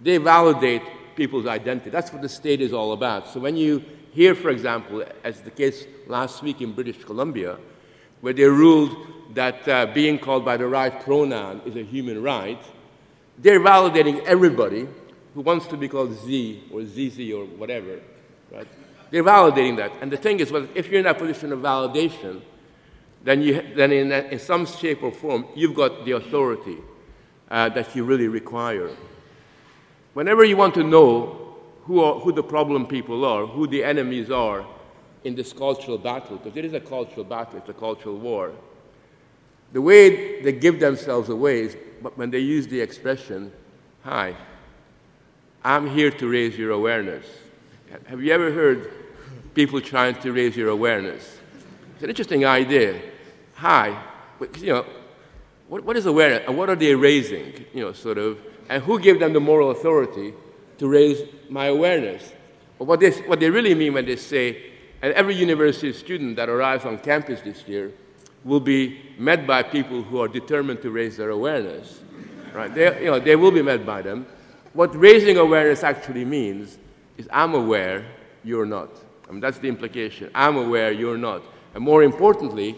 [0.00, 0.82] They validate
[1.14, 1.90] people's identity.
[1.90, 3.28] That's what the state is all about.
[3.28, 7.58] So when you hear, for example, as the case last week in British Columbia,
[8.20, 8.96] where they ruled
[9.34, 12.62] that uh, being called by the right pronoun is a human right,
[13.38, 14.86] they're validating everybody
[15.34, 18.00] who wants to be called Z or ZZ or whatever.
[18.50, 18.68] Right?
[19.10, 19.92] They're validating that.
[20.00, 22.42] And the thing is, well, if you're in that position of validation,
[23.24, 26.78] then, you, then in, in some shape or form, you've got the authority
[27.50, 28.90] uh, that you really require.
[30.14, 34.30] Whenever you want to know who, are, who the problem people are, who the enemies
[34.30, 34.66] are
[35.24, 38.52] in this cultural battle, because it is a cultural battle, it's a cultural war,
[39.72, 41.76] the way they give themselves away is
[42.14, 43.52] when they use the expression,
[44.04, 44.34] Hi,
[45.64, 47.24] I'm here to raise your awareness.
[48.06, 48.92] Have you ever heard
[49.54, 51.38] people trying to raise your awareness?
[51.94, 53.00] It's an interesting idea.
[53.54, 54.02] Hi,
[54.58, 54.86] you know,
[55.68, 57.64] what, what is awareness and what are they raising?
[57.72, 60.34] You know, sort of, and who gave them the moral authority
[60.78, 62.32] to raise my awareness?
[62.78, 66.48] But what they, what they really mean when they say, and every university student that
[66.48, 67.92] arrives on campus this year
[68.44, 72.00] will be met by people who are determined to raise their awareness.
[72.52, 72.74] Right?
[72.74, 74.26] They, you know, they will be met by them.
[74.72, 76.78] What raising awareness actually means
[77.16, 78.04] is I'm aware,
[78.42, 78.90] you're not.
[79.28, 80.30] I mean, that's the implication.
[80.34, 81.42] I'm aware, you're not.
[81.74, 82.76] And more importantly,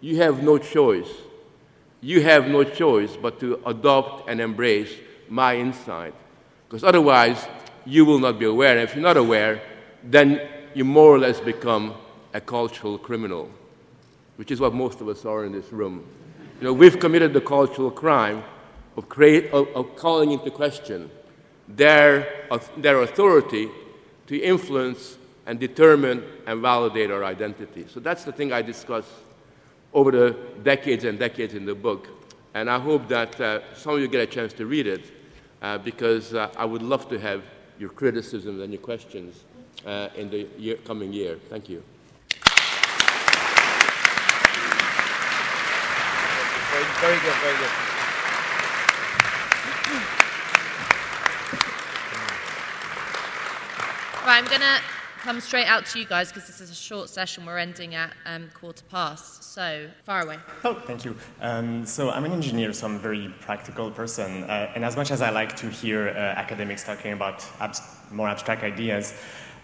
[0.00, 1.08] you have no choice.
[2.00, 4.92] You have no choice but to adopt and embrace
[5.28, 6.14] my insight.
[6.66, 7.46] Because otherwise,
[7.84, 8.72] you will not be aware.
[8.72, 9.62] And if you're not aware,
[10.02, 10.40] then
[10.74, 11.94] you more or less become
[12.34, 13.50] a cultural criminal
[14.36, 16.04] which is what most of us are in this room.
[16.60, 18.42] You know, we've committed the cultural crime
[18.96, 21.10] of, create, of, of calling into question
[21.68, 23.68] their, of their authority
[24.26, 25.16] to influence
[25.46, 27.86] and determine and validate our identity.
[27.88, 29.04] So that's the thing I discuss
[29.92, 32.08] over the decades and decades in the book.
[32.54, 35.10] And I hope that uh, some of you get a chance to read it
[35.60, 37.42] uh, because uh, I would love to have
[37.78, 39.44] your criticisms and your questions
[39.86, 41.38] uh, in the year, coming year.
[41.48, 41.82] Thank you.
[47.02, 47.68] Very good, very good.
[54.24, 54.80] Right, I'm going to
[55.18, 57.44] come straight out to you guys because this is a short session.
[57.44, 59.42] We're ending at um, quarter past.
[59.42, 60.38] So, far away.
[60.62, 61.16] Oh, thank you.
[61.40, 64.44] Um, so, I'm an engineer, so I'm a very practical person.
[64.44, 68.28] Uh, and as much as I like to hear uh, academics talking about abs- more
[68.28, 69.12] abstract ideas,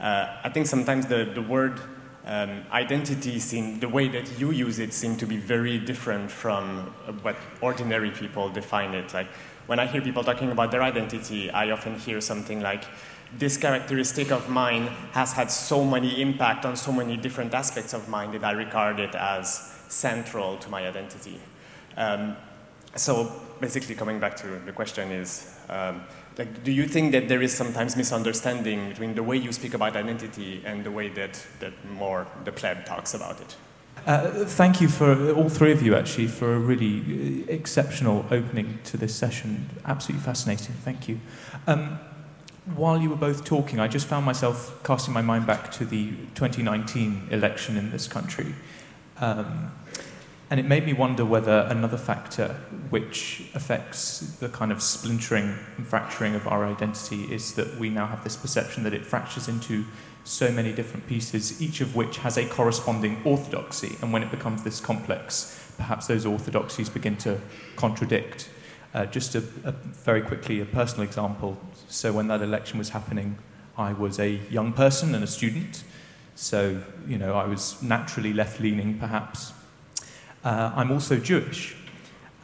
[0.01, 1.81] uh, I think sometimes the, the word
[2.29, 6.95] um, identity seem, the way that you use it seem to be very different from
[7.23, 9.13] what ordinary people define it.
[9.13, 9.29] Like
[9.67, 12.85] when I hear people talking about their identity, I often hear something like,
[13.37, 18.09] this characteristic of mine has had so many impact on so many different aspects of
[18.09, 21.39] mine that I regard it as central to my identity.
[21.97, 22.37] Um,
[22.97, 26.05] so basically, coming back to the question is, um,
[26.39, 29.97] like, do you think that there is sometimes misunderstanding between the way you speak about
[29.97, 33.57] identity and the way that, that more the pleb talks about it?
[34.07, 38.79] Uh, thank you for all three of you, actually, for a really uh, exceptional opening
[38.85, 39.69] to this session.
[39.85, 40.75] Absolutely fascinating.
[40.77, 41.21] Thank you.
[41.67, 41.99] Um,
[42.77, 46.11] while you were both talking, I just found myself casting my mind back to the
[46.37, 48.55] 2019 election in this country.
[49.21, 49.73] Um,
[50.51, 52.57] and it made me wonder whether another factor
[52.89, 58.07] which affects the kind of splintering and fracturing of our identity is that we now
[58.07, 59.85] have this perception that it fractures into
[60.25, 63.97] so many different pieces, each of which has a corresponding orthodoxy.
[64.01, 67.41] And when it becomes this complex, perhaps those orthodoxies begin to
[67.77, 68.49] contradict.
[68.95, 71.59] Uh, just a, a, very quickly, a personal example.
[71.89, 73.39] So, when that election was happening,
[73.77, 75.85] I was a young person and a student.
[76.35, 79.53] So, you know, I was naturally left leaning, perhaps,
[80.49, 81.77] uh, I'm also Jewish.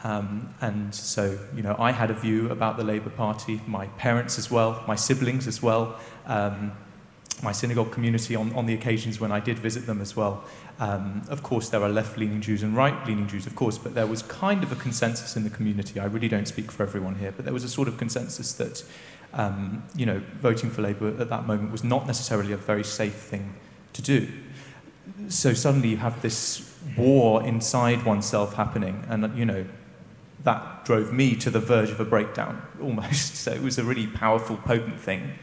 [0.03, 4.39] Um, and so, you know, I had a view about the Labour Party, my parents
[4.39, 6.73] as well, my siblings as well, um,
[7.43, 10.45] my synagogue community on, on the occasions when I did visit them as well.
[10.79, 13.95] Um, of course, there are left leaning Jews and right leaning Jews, of course, but
[13.95, 15.99] there was kind of a consensus in the community.
[15.99, 18.85] I really don't speak for everyone here, but there was a sort of consensus that,
[19.33, 23.15] um, you know, voting for Labour at that moment was not necessarily a very safe
[23.15, 23.55] thing
[23.95, 24.29] to do.
[25.29, 29.05] So suddenly you have this war inside oneself happening.
[29.09, 29.65] And, you know,
[30.45, 33.37] that drove me to the verge of a breakdown almost.
[33.37, 35.35] So it was a really powerful, potent thing.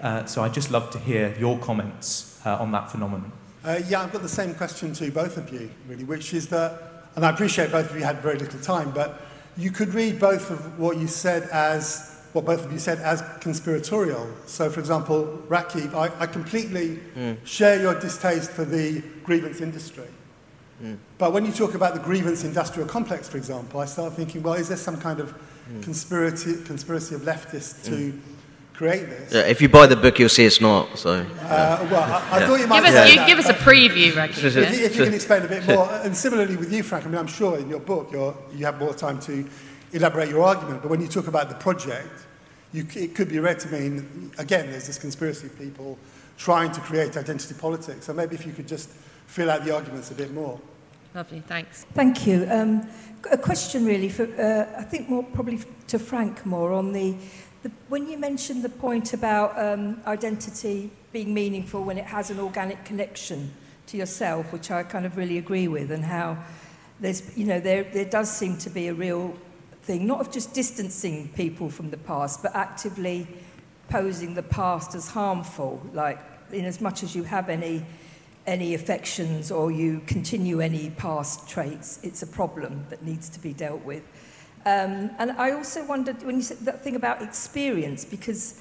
[0.00, 3.32] Uh, so I'd just love to hear your comments uh, on that phenomenon.
[3.64, 7.08] Uh, yeah, I've got the same question to both of you, really, which is that,
[7.16, 9.20] and I appreciate both of you had very little time, but
[9.56, 13.22] you could read both of what you said as what both of you said as
[13.40, 14.28] conspiratorial.
[14.46, 17.44] So, for example, Rakib, I, I completely mm.
[17.44, 20.06] share your distaste for the grievance industry.
[20.82, 20.98] Mm.
[21.18, 24.54] But when you talk about the grievance industrial complex, for example, I start thinking, well,
[24.54, 25.34] is there some kind of
[25.70, 25.82] mm.
[25.82, 28.20] conspiracy, conspiracy of leftists to mm.
[28.74, 29.32] create this?
[29.32, 30.96] Yeah, if you buy the book, you'll see it's not.
[30.96, 32.46] So, uh, well, I, I yeah.
[32.46, 34.44] thought you might give us, you, give us a preview, Rakib.
[34.44, 37.06] if, you, if you can explain a bit more, and similarly with you, Frank.
[37.06, 39.48] I mean, I'm sure in your book you have more time to
[39.92, 40.82] elaborate your argument.
[40.82, 42.26] But when you talk about the project,
[42.72, 45.98] you, it could be read to mean again, there's this conspiracy of people
[46.36, 48.06] trying to create identity politics.
[48.06, 48.90] So maybe if you could just
[49.28, 50.58] fill out the arguments a bit more.
[51.14, 51.86] Lovely, thanks.
[51.94, 52.46] Thank you.
[52.50, 52.88] Um,
[53.30, 57.14] a question really for, uh, I think more probably to Frank more on the,
[57.62, 62.40] the when you mentioned the point about um, identity being meaningful when it has an
[62.40, 63.52] organic connection
[63.86, 66.38] to yourself, which I kind of really agree with, and how
[67.00, 69.34] there's, you know, there, there does seem to be a real
[69.82, 73.26] thing, not of just distancing people from the past, but actively
[73.88, 76.18] posing the past as harmful, like
[76.52, 77.84] in as much as you have any
[78.48, 83.52] any affections or you continue any past traits, it's a problem that needs to be
[83.52, 84.02] dealt with.
[84.64, 88.58] Um, and I also wondered when you said that thing about experience, because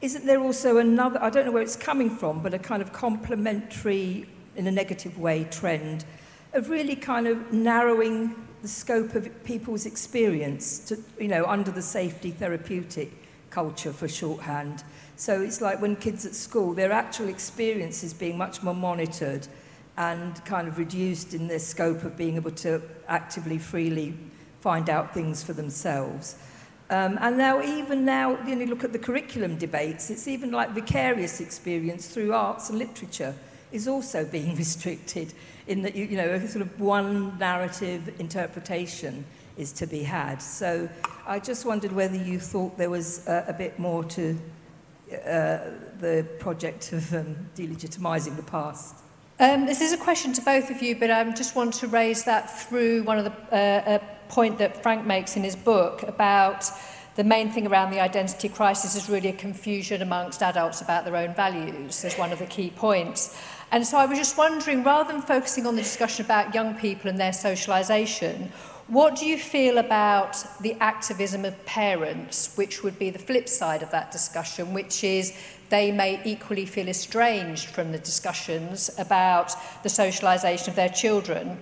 [0.00, 2.92] isn't there also another, I don't know where it's coming from, but a kind of
[2.92, 6.04] complementary, in a negative way, trend
[6.52, 11.82] of really kind of narrowing the scope of people's experience to, you know, under the
[11.82, 13.10] safety therapeutic
[13.50, 14.84] culture for shorthand.
[15.16, 19.46] So it's like when kids at school, their actual experience is being much more monitored
[19.96, 24.14] and kind of reduced in their scope of being able to actively, freely
[24.60, 26.36] find out things for themselves.
[26.90, 30.70] Um, and now, even now, you know, look at the curriculum debates, it's even like
[30.70, 33.34] vicarious experience through arts and literature
[33.72, 35.32] is also being restricted
[35.66, 39.24] in that, you, you know, sort of one narrative interpretation
[39.56, 40.42] is to be had.
[40.42, 40.88] So
[41.26, 44.38] I just wondered whether you thought there was a, a bit more to
[45.14, 48.96] uh, the project of um, delegitimising the past?
[49.40, 52.24] Um, this is a question to both of you, but I just want to raise
[52.24, 56.70] that through one of the uh, a point that Frank makes in his book about
[57.16, 61.16] the main thing around the identity crisis is really a confusion amongst adults about their
[61.16, 63.36] own values as one of the key points.
[63.70, 67.08] And so I was just wondering, rather than focusing on the discussion about young people
[67.08, 68.50] and their socialisation,
[68.88, 73.82] What do you feel about the activism of parents, which would be the flip side
[73.82, 75.32] of that discussion, which is
[75.70, 81.58] they may equally feel estranged from the discussions about the socialisation of their children.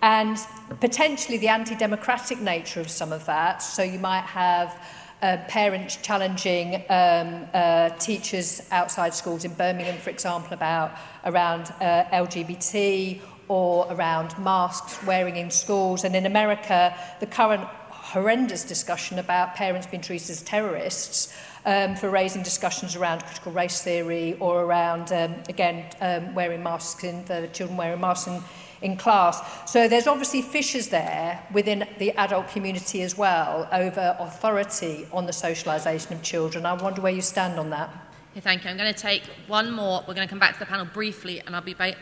[0.00, 0.38] And
[0.80, 3.62] potentially the anti democratic nature of some of that.
[3.62, 4.74] So you might have
[5.20, 12.04] uh, parents challenging um, uh, teachers outside schools in Birmingham, for example, about around uh,
[12.12, 16.04] LGBT or around masks wearing in schools.
[16.04, 17.64] And in America, the current
[18.12, 21.34] horrendous discussion about parents being treated as terrorists
[21.64, 27.04] um, for raising discussions around critical race theory or around, um, again, um, wearing masks
[27.04, 28.42] in, the children wearing masks in,
[28.82, 29.40] in class.
[29.70, 35.32] So there's obviously fissures there within the adult community as well over authority on the
[35.32, 36.66] socialisation of children.
[36.66, 38.11] I wonder where you stand on that.
[38.34, 38.70] Yeah, thank you.
[38.70, 40.00] I'm going to take one more.
[40.08, 41.96] We're going to come back to the panel briefly, and I'll be back,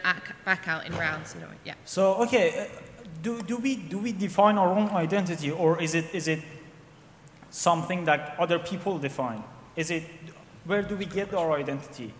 [0.44, 1.34] back out in rounds.
[1.64, 1.74] Yeah.
[1.84, 2.80] So, okay, uh,
[3.22, 6.40] do, do, we, do we define our own identity, or is it, is it
[7.50, 9.42] something that other people define?
[9.74, 10.04] Is it,
[10.64, 12.14] where do we get our identity?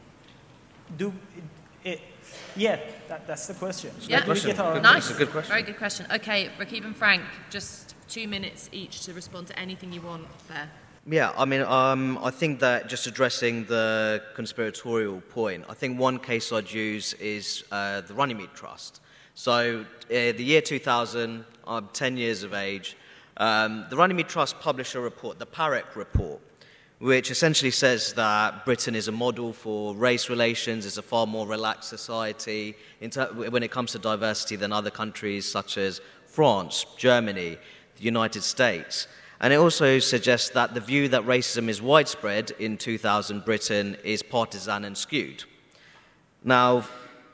[0.99, 1.13] Do,
[1.85, 2.01] it,
[2.57, 3.93] yeah, that, that's the question.
[4.09, 4.59] Yeah, question.
[4.59, 5.07] Our, nice.
[5.07, 5.51] That's a good question.
[5.51, 6.07] Very good question.
[6.11, 10.69] Okay, Rakib and Frank, just two minutes each to respond to anything you want there.
[11.11, 16.21] Yeah, I mean, um, I think that just addressing the conspiratorial point, I think one
[16.21, 19.01] case I'd use is uh, the Runnymede Trust.
[19.35, 22.97] So, uh, the year 2000, I'm 10 years of age.
[23.39, 26.41] Um, the Runnymede Trust published a report, the Parekh Report,
[27.01, 31.49] which essentially says that Britain is a model for race relations, is a far more
[31.49, 32.77] relaxed society
[33.11, 37.59] ter- when it comes to diversity than other countries such as France, Germany,
[37.97, 39.09] the United States.
[39.41, 44.23] And it also suggests that the view that racism is widespread in 2000 Britain is
[44.23, 45.45] partisan and skewed.
[46.45, 46.85] Now,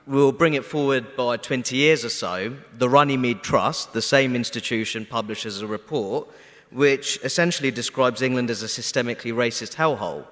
[0.07, 2.57] we'll bring it forward by 20 years or so.
[2.74, 6.28] The Runnymede Trust, the same institution, publishes a report
[6.70, 10.26] which essentially describes England as a systemically racist hellhole.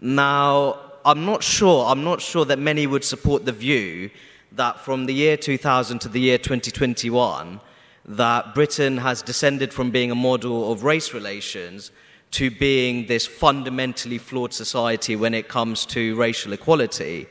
[0.00, 4.10] Now, I'm not sure, I'm not sure that many would support the view
[4.52, 7.60] that from the year 2000 to the year 2021,
[8.08, 11.92] that Britain has descended from being a model of race relations
[12.30, 17.26] to being this fundamentally flawed society when it comes to racial equality.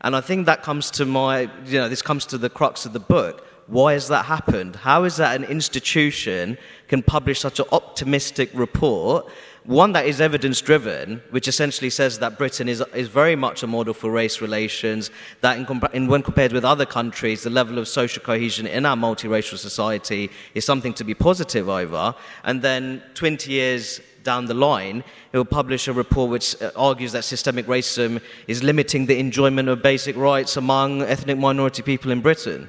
[0.00, 2.92] And I think that comes to my, you know, this comes to the crux of
[2.92, 3.46] the book.
[3.66, 4.76] Why has that happened?
[4.76, 6.58] How is that an institution
[6.88, 9.30] can publish such an optimistic report
[9.64, 13.66] one that is evidence driven, which essentially says that Britain is, is very much a
[13.66, 15.10] model for race relations,
[15.40, 18.96] that in, in, when compared with other countries, the level of social cohesion in our
[18.96, 22.14] multiracial society is something to be positive over.
[22.42, 27.12] And then 20 years down the line, it will publish a report which uh, argues
[27.12, 32.20] that systemic racism is limiting the enjoyment of basic rights among ethnic minority people in
[32.20, 32.68] Britain.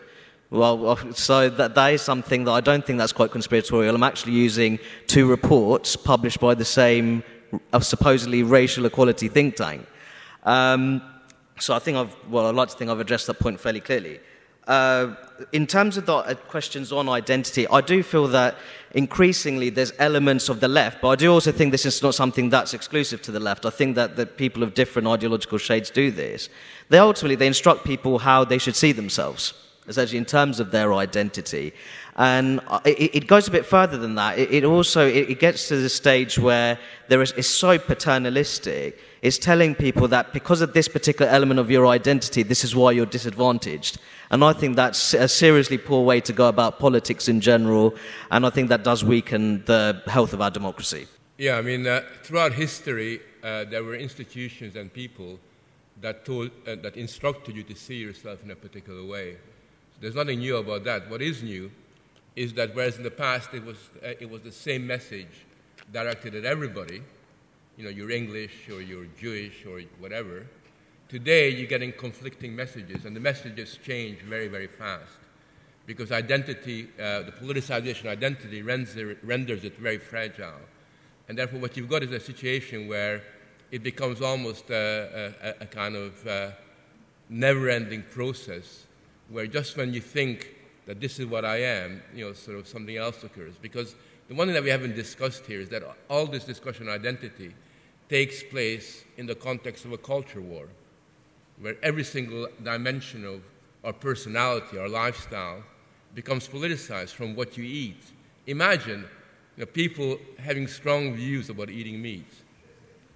[0.53, 3.95] Well, so that, that is something that I don't think that's quite conspiratorial.
[3.95, 4.77] I'm actually using
[5.07, 7.23] two reports published by the same
[7.73, 9.87] uh, supposedly racial equality think tank.
[10.43, 11.01] Um,
[11.57, 14.19] so I think I've, well, I'd like to think I've addressed that point fairly clearly.
[14.67, 15.15] Uh,
[15.53, 18.55] in terms of the uh, questions on identity, I do feel that
[18.93, 22.51] increasingly there's elements of the left, but I do also think this is not something
[22.51, 23.65] that's exclusive to the left.
[23.65, 26.47] I think that the people of different ideological shades do this.
[26.89, 29.55] They ultimately they instruct people how they should see themselves
[29.87, 31.73] essentially in terms of their identity.
[32.15, 34.37] And it, it goes a bit further than that.
[34.37, 36.77] It, it also it, it, gets to the stage where
[37.07, 38.99] there is it's so paternalistic.
[39.21, 42.91] It's telling people that because of this particular element of your identity, this is why
[42.91, 43.97] you're disadvantaged.
[44.29, 47.95] And I think that's a seriously poor way to go about politics in general.
[48.31, 51.07] And I think that does weaken the health of our democracy.
[51.37, 55.39] Yeah, I mean, uh, throughout history, uh, there were institutions and people
[56.01, 59.37] that, told, uh, that instructed you to see yourself in a particular way.
[60.03, 61.09] There's nothing new about that.
[61.09, 61.71] What is new
[62.35, 65.45] is that whereas in the past it was, uh, it was the same message
[65.93, 67.01] directed at everybody,
[67.77, 70.45] you know, you're English or you're Jewish or whatever,
[71.07, 75.13] today you're getting conflicting messages, and the messages change very, very fast.
[75.85, 80.59] Because identity, uh, the politicization of identity renders, it very fragile.
[81.29, 83.23] And therefore, what you've got is a situation where
[83.71, 86.51] it becomes almost a, a, a kind of uh,
[87.29, 88.83] never ending process
[89.29, 90.55] where just when you think
[90.85, 93.53] that this is what I am, you know, sort of something else occurs.
[93.61, 93.95] Because
[94.27, 97.53] the one thing that we haven't discussed here is that all this discussion on identity
[98.09, 100.67] takes place in the context of a culture war,
[101.59, 103.41] where every single dimension of
[103.83, 105.63] our personality, our lifestyle,
[106.13, 108.01] becomes politicized from what you eat.
[108.47, 109.05] Imagine
[109.55, 112.27] you know, people having strong views about eating meat.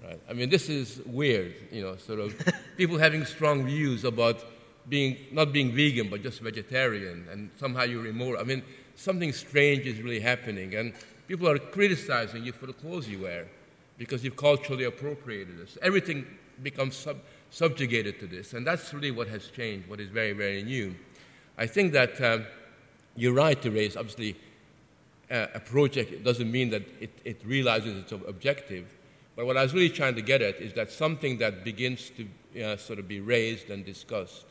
[0.03, 0.19] Right?
[0.29, 2.35] I mean, this is weird, you know, sort of
[2.77, 4.43] people having strong views about
[4.89, 8.39] being not being vegan but just vegetarian, and somehow you remove.
[8.39, 8.63] I mean,
[8.95, 10.93] something strange is really happening, and
[11.27, 13.47] people are criticizing you for the clothes you wear
[13.97, 15.77] because you've culturally appropriated this.
[15.81, 16.25] Everything
[16.61, 17.17] becomes sub,
[17.49, 18.53] subjugated to this.
[18.53, 20.95] And that's really what has changed, what is very, very new.
[21.57, 22.45] I think that um,
[23.15, 24.35] you're right to raise, obviously,
[25.29, 28.93] uh, a project it doesn't mean that it, it realizes its objective.
[29.35, 32.63] But what I was really trying to get at is that something that begins to
[32.63, 34.45] uh, sort of be raised and discussed,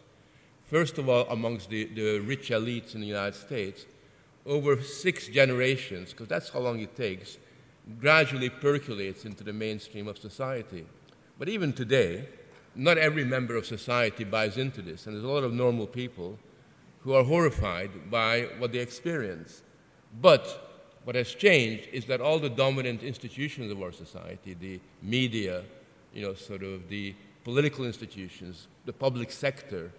[0.67, 3.87] first of all, amongst the, the rich elites in the United States,
[4.45, 7.39] over six generations, because that's how long it takes,
[8.01, 10.87] gradually percolates into the mainstream of society.
[11.39, 12.29] But even today,
[12.75, 16.39] not every member of society buys into this, and there's a lot of normal people
[17.01, 19.63] who are horrified by what they experience.
[20.21, 20.63] But
[21.05, 25.63] what has changed is that all the dominant institutions of our society, the media,
[26.13, 27.15] you know, sort of the
[27.45, 29.93] political institutions, the public sector,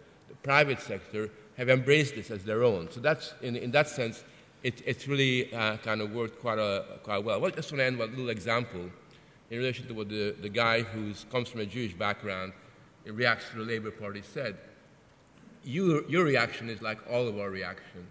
[0.44, 2.90] private sector, have embraced this as their own.
[2.92, 4.24] So that's, in, in that sense,
[4.64, 7.40] it, it's really uh, kind of worked quite, a, quite well.
[7.42, 8.90] Well, just want to end with a little example
[9.50, 12.54] in relation to what the, the guy who comes from a Jewish background
[13.06, 14.58] in reaction to the Labour Party said.
[15.64, 18.06] You, your reaction is like all of our reaction.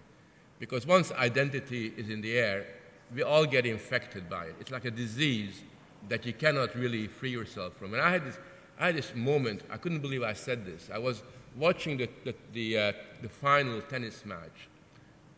[0.58, 2.66] Because once identity is in the air,
[3.14, 4.56] we all get infected by it.
[4.60, 5.62] It's like a disease
[6.08, 7.92] that you cannot really free yourself from.
[7.94, 8.38] And I had this,
[8.78, 10.88] I had this moment, I couldn't believe I said this.
[10.92, 11.22] I was
[11.56, 12.92] watching the, the, the, uh,
[13.22, 14.68] the final tennis match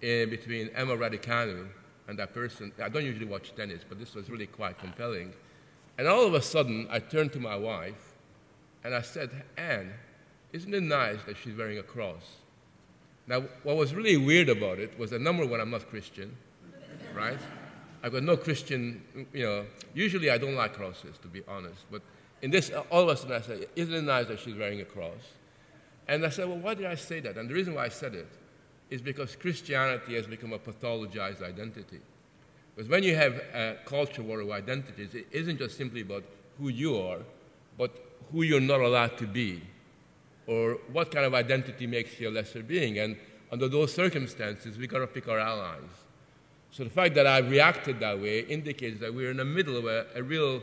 [0.03, 1.69] uh, between Emma Raducanu
[2.09, 2.73] and that person.
[2.83, 5.33] I don't usually watch tennis, but this was really quite compelling.
[5.97, 8.15] And all of a sudden, I turned to my wife
[8.85, 9.93] and I said, Anne,
[10.53, 12.37] isn't it nice that she's wearing a cross?
[13.27, 16.35] Now, what was really weird about it was that number one, I'm not Christian,
[17.15, 17.39] right?
[18.03, 19.03] I've got no Christian,
[19.35, 21.85] you know, usually I don't like crosses, to be honest.
[21.91, 22.01] But
[22.41, 24.85] in this, all of a sudden I said, isn't it nice that she's wearing a
[24.85, 25.21] cross?
[26.09, 27.37] And I said, well, why did I say that?
[27.37, 28.29] And the reason why I said it
[28.91, 32.01] is because Christianity has become a pathologized identity.
[32.75, 36.25] Because when you have a culture war of identities, it isn't just simply about
[36.59, 37.19] who you are,
[37.77, 37.95] but
[38.33, 39.63] who you're not allowed to be,
[40.47, 42.99] or what kind of identity makes you a lesser being.
[42.99, 43.17] And
[43.53, 45.83] under those circumstances, we've got to pick our allies.
[46.71, 49.87] So the fact that I reacted that way indicates that we're in the middle of
[49.87, 50.63] a, a real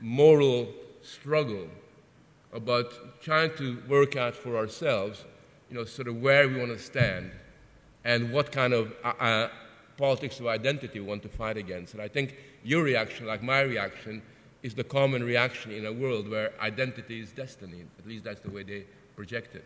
[0.00, 0.68] moral
[1.02, 1.68] struggle
[2.52, 5.24] about trying to work out for ourselves,
[5.70, 7.30] you know, sort of where we want to stand
[8.04, 9.48] and what kind of uh, uh,
[9.96, 11.94] politics of identity we want to fight against.
[11.94, 14.22] And I think your reaction, like my reaction,
[14.62, 17.84] is the common reaction in a world where identity is destiny.
[17.98, 18.84] At least that's the way they
[19.16, 19.64] project it.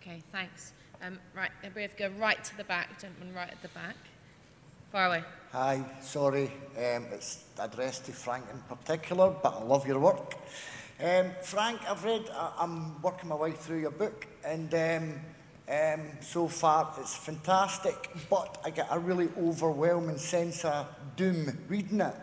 [0.00, 0.72] Okay, thanks.
[1.02, 3.96] Um, right, we have to go right to the back, gentleman right at the back.
[4.92, 5.24] Far away.
[5.52, 10.34] Hi, sorry, um, it's addressed to Frank in particular, but I love your work.
[11.02, 15.14] Um, Frank, I've read, uh, I'm working my way through your book, and um,
[15.66, 20.86] um, so far it's fantastic, but I get a really overwhelming sense of
[21.16, 22.14] doom reading it,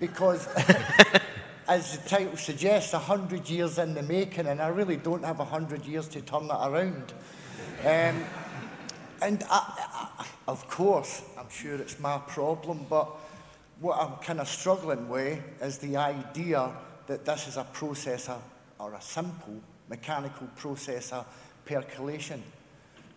[0.00, 0.46] because
[1.68, 5.40] as the title suggests, a hundred years in the making, and I really don't have
[5.40, 7.14] a hundred years to turn that around.
[7.80, 8.22] Um,
[9.22, 13.16] and I, I, of course, I'm sure it's my problem, but
[13.80, 16.70] what I'm kind of struggling with is the idea
[17.10, 18.38] that this is a processor
[18.78, 21.24] or a simple mechanical processor
[21.64, 22.40] percolation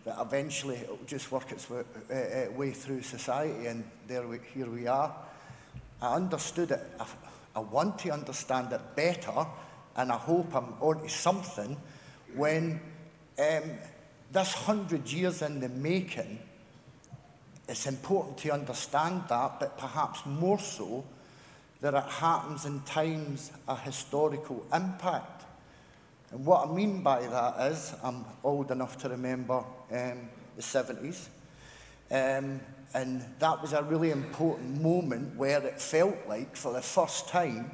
[0.04, 4.28] that eventually it will just work its way, uh, uh, way through society, and there
[4.28, 5.16] we, here we are.
[6.02, 6.82] I understood it.
[7.00, 7.06] I,
[7.56, 9.46] I want to understand it better,
[9.96, 11.78] and I hope I'm onto something
[12.36, 12.82] when
[13.38, 13.72] um,
[14.32, 16.40] this hundred years in the making,
[17.70, 21.06] it's important to understand that, but perhaps more so
[21.84, 25.44] that it happens in times of historical impact.
[26.32, 31.28] And what I mean by that is, I'm old enough to remember um, the 70s,
[32.10, 32.62] um,
[32.94, 37.70] and that was a really important moment where it felt like, for the first time,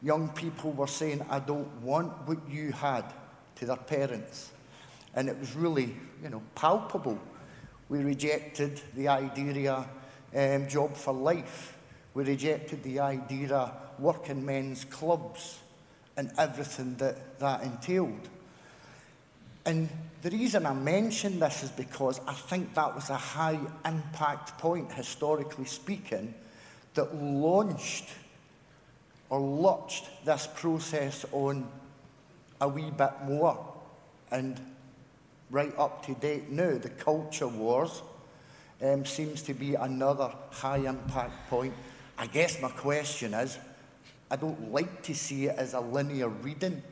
[0.00, 3.12] young people were saying, I don't want what you had
[3.56, 4.52] to their parents.
[5.16, 7.18] And it was really, you know, palpable.
[7.88, 9.84] We rejected the idea
[10.32, 11.75] um, job for life.
[12.16, 15.58] We rejected the idea of working men's clubs
[16.16, 18.30] and everything that that entailed.
[19.66, 19.90] And
[20.22, 24.90] the reason I mention this is because I think that was a high impact point,
[24.92, 26.32] historically speaking,
[26.94, 28.08] that launched
[29.28, 31.68] or launched this process on
[32.62, 33.62] a wee bit more.
[34.30, 34.58] And
[35.50, 38.00] right up to date now, the culture wars
[38.80, 41.74] um, seems to be another high impact point.
[42.18, 43.58] I guess my question is
[44.30, 46.82] I don't like to see it as a linear reading.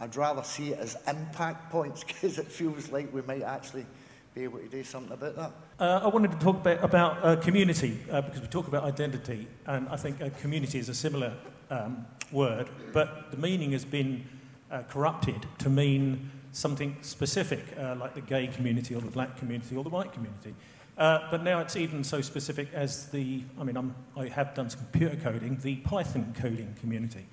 [0.00, 3.86] I'd rather see it as impact points because it feels like we might actually
[4.34, 5.52] be able to do something about that.
[5.80, 8.84] Uh, I wanted to talk a bit about uh, community uh, because we talk about
[8.84, 11.32] identity, and I think community is a similar
[11.70, 14.24] um, word, but the meaning has been
[14.70, 19.76] uh, corrupted to mean something specific, uh, like the gay community or the black community
[19.76, 20.54] or the white community.
[20.98, 24.68] Uh, but now it's even so specific as the, I mean, I'm, I have done
[24.68, 27.24] some computer coding, the Python coding community.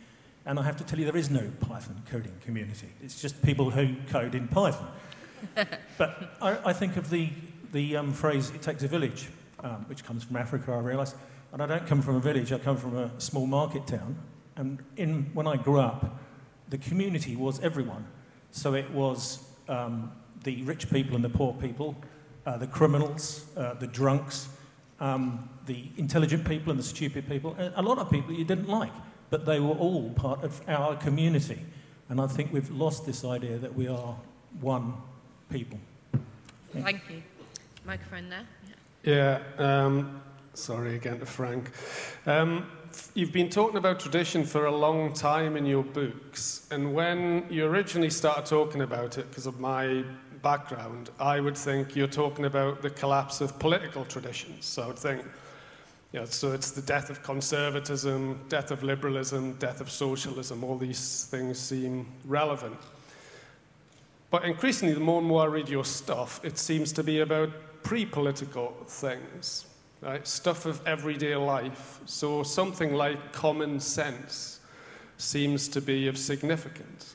[0.45, 2.89] And I have to tell you, there is no Python coding community.
[3.01, 4.87] It's just people who code in Python.
[5.97, 7.29] but I, I, think of the,
[7.71, 9.29] the um, phrase, it takes a village,
[9.63, 11.15] um, which comes from Africa, I realise.
[11.51, 14.15] And I don't come from a village, I come from a small market town.
[14.55, 16.19] And in, when I grew up,
[16.69, 18.05] the community was everyone.
[18.51, 20.11] So it was um,
[20.43, 21.95] the rich people and the poor people,
[22.45, 24.49] uh, the criminals, uh, the drunks,
[24.99, 28.91] um, the intelligent people and the stupid people, a lot of people you didn't like,
[29.29, 31.59] but they were all part of our community.
[32.09, 34.15] And I think we've lost this idea that we are
[34.61, 34.93] one
[35.49, 35.79] people.
[36.73, 37.23] Thank you.
[37.85, 38.47] Microphone there.
[39.03, 40.21] Yeah, yeah um,
[40.53, 41.71] sorry again to Frank.
[42.25, 42.67] Um,
[43.13, 47.65] you've been talking about tradition for a long time in your books, and when you
[47.65, 50.03] originally started talking about it, because of my
[50.45, 54.65] background, I would think you're talking about the collapse of political traditions.
[54.65, 55.23] So I would think,
[56.13, 60.63] you know, so it's the death of conservatism, death of liberalism, death of socialism.
[60.63, 62.77] All these things seem relevant.
[64.29, 67.49] But increasingly, the more and more I read your stuff, it seems to be about
[67.81, 69.65] pre political things,
[70.01, 70.27] right?
[70.27, 72.01] Stuff of everyday life.
[72.05, 74.59] So something like common sense
[75.17, 77.14] seems to be of significance.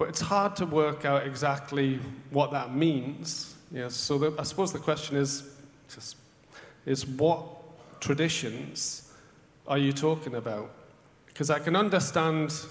[0.00, 3.54] But it's hard to work out exactly what that means.
[3.90, 5.42] So the, I suppose the question is,
[5.94, 6.16] just,
[6.86, 7.44] is what
[8.00, 9.12] traditions
[9.68, 10.70] are you talking about?
[11.26, 12.64] Because I can understand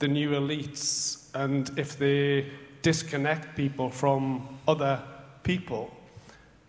[0.00, 2.50] the new elites and if they
[2.82, 5.02] disconnect people from other
[5.44, 5.90] people,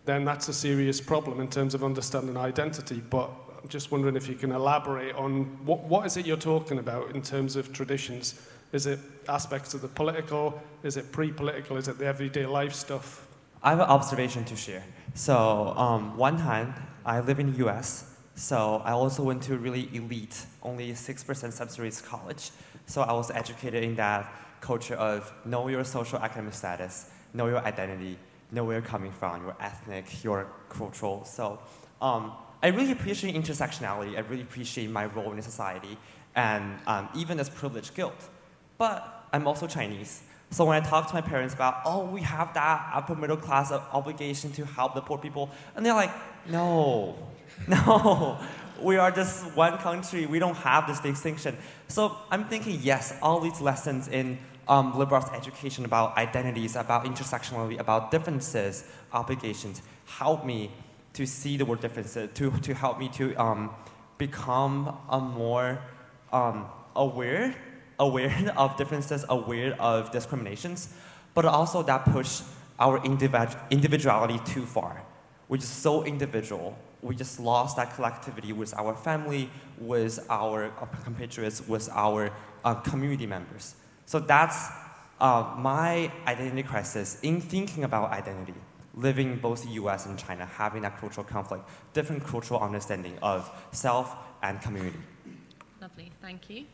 [0.06, 3.04] then that's a serious problem in terms of understanding identity.
[3.10, 3.30] But
[3.62, 7.14] I'm just wondering if you can elaborate on what, what is it you're talking about
[7.14, 8.40] in terms of traditions
[8.74, 9.00] is it
[9.30, 10.62] aspects of the political?
[10.84, 11.78] Is it pre-political?
[11.78, 13.28] Is it the everyday life stuff?
[13.62, 14.84] I have an observation to share.
[15.14, 16.74] So um, one time,
[17.06, 21.54] I live in the U.S., so I also went to a really elite, only 6%
[21.54, 22.50] subsidies college.
[22.88, 27.60] So I was educated in that culture of know your social academic status, know your
[27.60, 28.18] identity,
[28.52, 31.26] know where you're coming from, your ethnic, your cultural.
[31.26, 31.60] So
[32.02, 34.18] um, I really appreciate intersectionality.
[34.18, 35.98] I really appreciate my role in society,
[36.36, 38.30] and um, even as privileged guilt.
[38.78, 40.22] But I'm also Chinese.
[40.50, 43.72] So when I talk to my parents about, oh, we have that upper middle class
[43.72, 46.12] obligation to help the poor people, and they're like,
[46.48, 47.18] no,
[47.68, 48.40] no,
[48.82, 50.26] we are just one country.
[50.26, 51.58] We don't have this distinction.
[51.88, 57.06] So I'm thinking, yes, all these lessons in um, liberal arts education about identities, about
[57.06, 60.72] intersectionality, about differences, obligations, help me
[61.14, 63.72] to see the word differences, to, to help me to um,
[64.18, 65.80] become a more
[66.32, 66.66] um,
[66.96, 67.56] aware
[68.00, 70.94] aware of differences, aware of discriminations,
[71.34, 72.42] but also that push
[72.80, 75.04] our individuality too far.
[75.48, 76.78] We're just so individual.
[77.02, 80.70] We just lost that collectivity with our family, with our
[81.04, 82.32] compatriots, with our
[82.64, 83.76] uh, community members.
[84.06, 84.70] So that's
[85.20, 88.60] uh, my identity crisis in thinking about identity,
[88.96, 94.16] living both the US and China, having that cultural conflict, different cultural understanding of self
[94.42, 95.00] and community.
[95.82, 96.66] Lovely, thank you.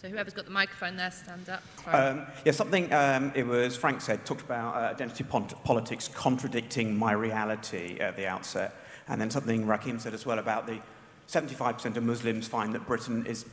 [0.00, 1.62] So whoever's got the microphone there, stand up.
[1.86, 7.12] Um, yeah, something um, it was Frank said, talked about uh, identity politics contradicting my
[7.12, 8.76] reality at the outset.
[9.08, 10.80] And then something Rakib said as well about the
[11.28, 13.44] 75% of Muslims find that Britain is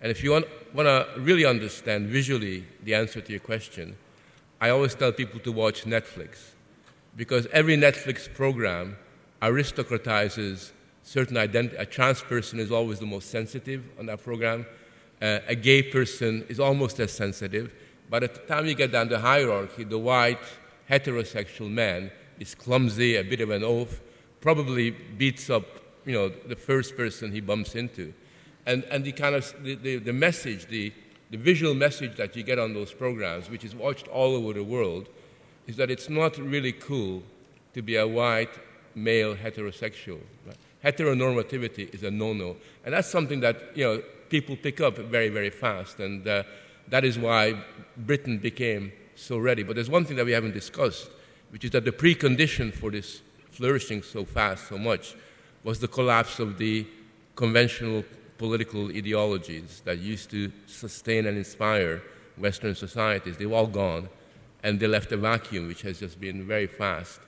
[0.00, 3.96] And if you want, want to really understand visually the answer to your question,
[4.60, 6.52] I always tell people to watch Netflix
[7.16, 8.96] because every Netflix program
[9.40, 10.70] aristocratizes
[11.02, 11.76] certain identity.
[11.76, 14.66] A trans person is always the most sensitive on that program.
[15.20, 17.74] Uh, a gay person is almost as sensitive.
[18.08, 20.38] But at the time you get down the hierarchy, the white
[20.88, 24.00] heterosexual man is clumsy, a bit of an oaf,
[24.40, 25.64] probably beats up
[26.04, 28.12] you know, the first person he bumps into.
[28.66, 30.92] And, and the kind of the, the, the message, the,
[31.30, 34.64] the visual message that you get on those programs, which is watched all over the
[34.64, 35.08] world,
[35.66, 37.22] is that it's not really cool
[37.74, 38.58] to be a white
[38.94, 40.20] male heterosexual.
[40.46, 40.56] Right?
[40.84, 45.50] Heteronormativity is a no-no, and that's something that you know people pick up very, very
[45.50, 46.42] fast, and uh,
[46.88, 47.54] that is why
[47.96, 49.62] Britain became so ready.
[49.62, 51.10] But there's one thing that we haven't discussed,
[51.50, 55.14] which is that the precondition for this flourishing so fast, so much,
[55.62, 56.86] was the collapse of the
[57.36, 58.04] conventional
[58.38, 62.02] political ideologies that used to sustain and inspire
[62.36, 63.36] Western societies.
[63.36, 64.08] They've all gone
[64.62, 67.20] and they left a vacuum which has just been very fast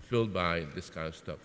[0.00, 1.38] filled by this kind of stuff.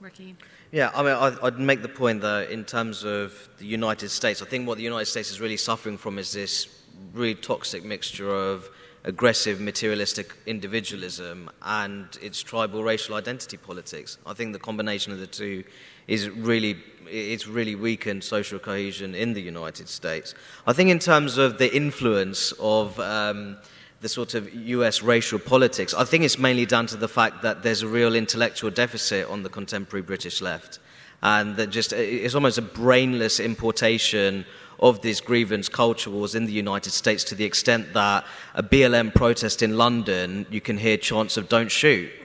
[0.00, 0.36] Ricky?
[0.70, 4.46] Yeah, I mean, I'd make the point that in terms of the United States, I
[4.46, 6.68] think what the United States is really suffering from is this
[7.12, 8.68] really toxic mixture of
[9.04, 14.18] aggressive materialistic individualism and its tribal racial identity politics.
[14.26, 15.64] I think the combination of the two
[16.06, 16.76] is really
[17.10, 20.34] it's really weakened social cohesion in the United States.
[20.66, 23.56] I think in terms of the influence of um,
[24.00, 27.62] the sort of US racial politics, I think it's mainly down to the fact that
[27.62, 30.78] there's a real intellectual deficit on the contemporary British left.
[31.20, 34.44] And that just it's almost a brainless importation
[34.78, 38.24] of this grievance culture wars in the United States to the extent that
[38.54, 42.10] a BLM protest in London, you can hear chants of don't shoot.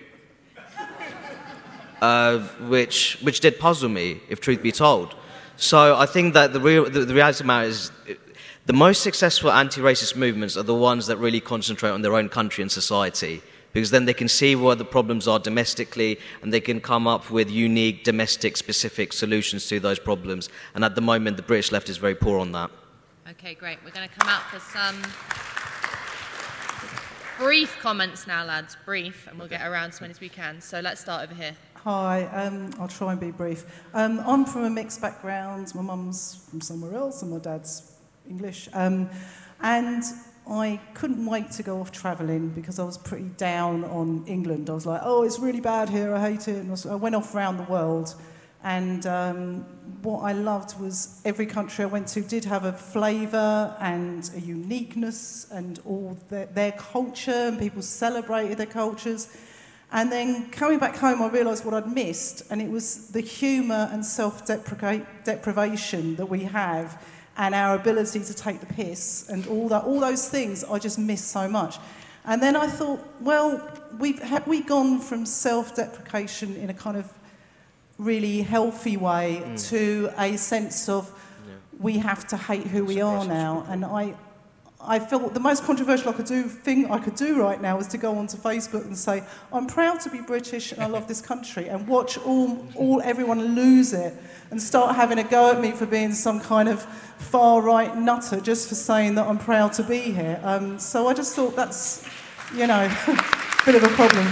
[2.01, 5.15] Uh, which, which did puzzle me, if truth be told.
[5.55, 7.91] So I think that the, real, the, the reality of the matter is
[8.65, 12.61] the most successful anti-racist movements are the ones that really concentrate on their own country
[12.61, 13.41] and society
[13.73, 17.29] because then they can see where the problems are domestically and they can come up
[17.29, 20.47] with unique domestic specific solutions to those problems.
[20.75, 22.71] And at the moment the british left is very poor on that.
[23.31, 23.79] Okay great.
[23.83, 25.01] We're going to come out for some
[27.37, 28.77] brief comments now lads.
[28.85, 30.61] Brief and we'll get around as many as we can.
[30.61, 31.55] So let's start over here.
[31.77, 33.65] Hi, um, I'll try and be brief.
[33.93, 35.73] Um, I'm from a mixed background.
[35.75, 37.92] My mum's from somewhere else and my dad's
[38.29, 38.69] English.
[38.73, 39.09] Um,
[39.61, 40.03] and
[40.49, 44.69] I couldn't wait to go off travelling because I was pretty down on England.
[44.69, 46.57] I was like, oh, it's really bad here, I hate it.
[46.57, 48.15] And I went off around the world.
[48.65, 49.65] And um,
[50.01, 54.39] what I loved was every country I went to did have a flavour and a
[54.39, 59.35] uniqueness and all their, their culture, and people celebrated their cultures.
[59.91, 63.89] And then coming back home, I realised what I'd missed, and it was the humour
[63.91, 67.01] and self deprivation that we have
[67.37, 70.99] and our ability to take the piss and all that, all those things I just
[70.99, 71.77] miss so much.
[72.25, 73.61] And then I thought, well,
[73.99, 77.11] we've, have we gone from self-deprecation in a kind of
[77.97, 79.69] really healthy way mm.
[79.69, 81.11] to a sense of
[81.47, 81.55] yeah.
[81.79, 83.65] we have to hate who we are now?
[83.67, 84.15] And I,
[84.85, 87.87] I felt the most controversial I could do thing I could do right now was
[87.87, 89.23] to go onto Facebook and say,
[89.53, 93.55] I'm proud to be British and I love this country and watch all, all everyone
[93.55, 94.13] lose it
[94.51, 98.41] and start having a go at me for being some kind of far right nutter
[98.41, 100.37] just for saying that I'm proud to be here.
[100.43, 102.05] Um, so I just thought that's,
[102.53, 104.27] you know, a bit of a problem.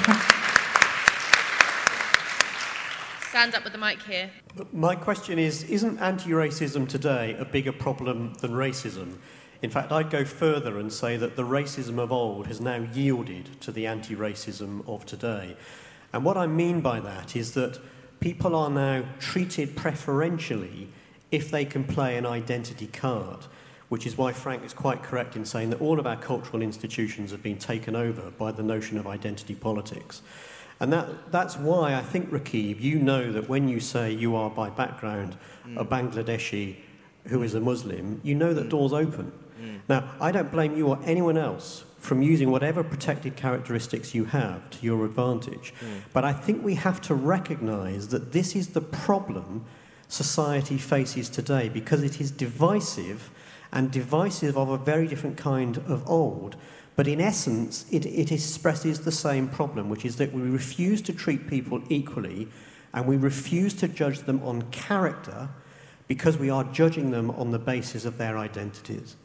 [3.30, 4.30] Stand up with the mic here.
[4.74, 9.16] My question is Isn't anti racism today a bigger problem than racism?
[9.62, 13.62] In fact, I'd go further and say that the racism of old has now yielded
[13.62, 15.56] to the anti racism of today.
[16.14, 17.80] And what I mean by that is that
[18.20, 20.90] people are now treated preferentially
[21.32, 23.46] if they can play an identity card,
[23.90, 27.32] which is why Frank is quite correct in saying that all of our cultural institutions
[27.32, 30.22] have been taken over by the notion of identity politics.
[30.80, 34.50] And that, that's why I think, Rakib, you know that when you say you are
[34.50, 35.80] by background mm.
[35.80, 36.78] a Bangladeshi
[37.28, 38.70] who is a Muslim, you know that mm.
[38.70, 39.32] doors open.
[39.62, 39.80] Mm.
[39.88, 44.70] Now, I don't blame you or anyone else from using whatever protected characteristics you have
[44.72, 45.74] to your advantage.
[45.80, 46.02] Mm.
[46.14, 49.66] But I think we have to recognize that this is the problem
[50.08, 53.30] society faces today because it is divisive
[53.72, 56.56] and divisive of a very different kind of old.
[56.96, 61.14] But in essence, it, it expresses the same problem, which is that we refuse to
[61.14, 62.48] treat people equally
[62.94, 65.50] and we refuse to judge them on character
[66.08, 69.16] because we are judging them on the basis of their identities.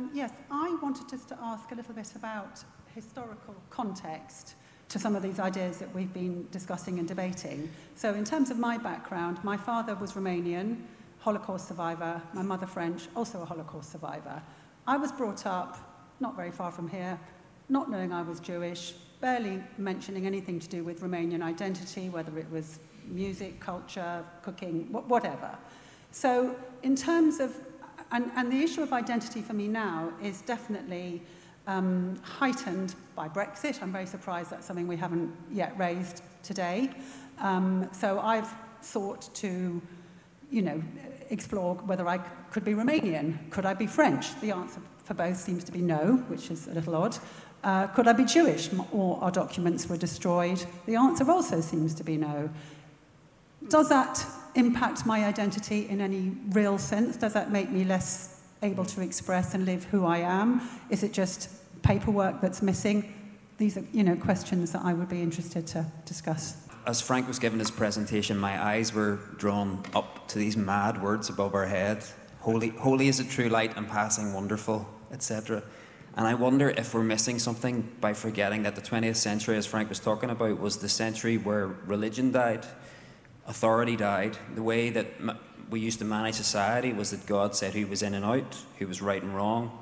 [0.00, 4.54] Um, yes, I wanted just to ask a little bit about historical context
[4.88, 7.70] to some of these ideas that we've been discussing and debating.
[7.96, 10.78] So, in terms of my background, my father was Romanian,
[11.18, 14.40] Holocaust survivor, my mother French, also a Holocaust survivor.
[14.86, 15.76] I was brought up
[16.18, 17.20] not very far from here,
[17.68, 22.50] not knowing I was Jewish, barely mentioning anything to do with Romanian identity, whether it
[22.50, 25.58] was music, culture, cooking, whatever.
[26.10, 27.54] So, in terms of,
[28.12, 31.22] and, and the issue of identity for me now is definitely
[31.66, 33.82] um, heightened by Brexit.
[33.82, 36.90] I'm very surprised that's something we haven't yet raised today.
[37.38, 39.80] Um, so I've sought to,
[40.50, 40.82] you know,
[41.30, 42.18] explore whether I
[42.50, 43.50] could be Romanian.
[43.50, 44.38] Could I be French?
[44.40, 47.16] The answer for both seems to be no, which is a little odd.
[47.62, 48.70] Uh, could I be Jewish?
[48.92, 50.64] All our documents were destroyed.
[50.86, 52.50] The answer also seems to be no.
[53.68, 57.16] Does that impact my identity in any real sense?
[57.16, 60.60] Does that make me less able to express and live who I am?
[60.90, 61.50] Is it just
[61.82, 63.14] paperwork that's missing?
[63.58, 66.66] These are, you know, questions that I would be interested to discuss.
[66.86, 71.28] As Frank was giving his presentation, my eyes were drawn up to these mad words
[71.28, 72.04] above our head.
[72.40, 75.62] Holy, holy is a true light and passing wonderful, etc.
[76.16, 79.90] And I wonder if we're missing something by forgetting that the 20th century, as Frank
[79.90, 82.66] was talking about, was the century where religion died,
[83.46, 84.36] authority died.
[84.54, 85.06] The way that
[85.70, 88.86] we used to manage society was that God said who was in and out, who
[88.86, 89.78] was right and wrong.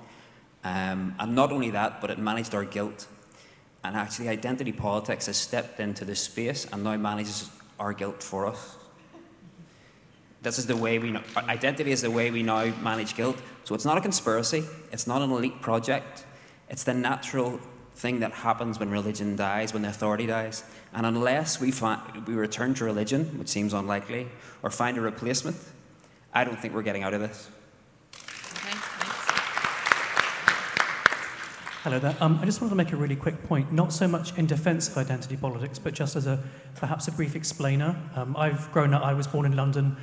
[0.64, 3.06] Um, and not only that, but it managed our guilt.
[3.84, 7.48] And actually, identity politics has stepped into this space and now manages
[7.78, 8.76] our guilt for us.
[10.42, 13.40] This is the way we know, identity is the way we now manage guilt.
[13.64, 16.24] So it's not a conspiracy, it's not an elite project,
[16.68, 17.60] it's the natural
[17.94, 20.62] thing that happens when religion dies, when the authority dies.
[20.92, 24.28] And unless we, find, we return to religion, which seems unlikely,
[24.62, 25.56] or find a replacement,
[26.32, 27.50] I don't think we're getting out of this.
[31.84, 32.16] Hello there.
[32.20, 34.88] Um, I just wanted to make a really quick point, not so much in defence
[34.88, 36.42] of identity politics, but just as a
[36.74, 37.96] perhaps a brief explainer.
[38.14, 39.96] Um, I've grown up, I was born in London,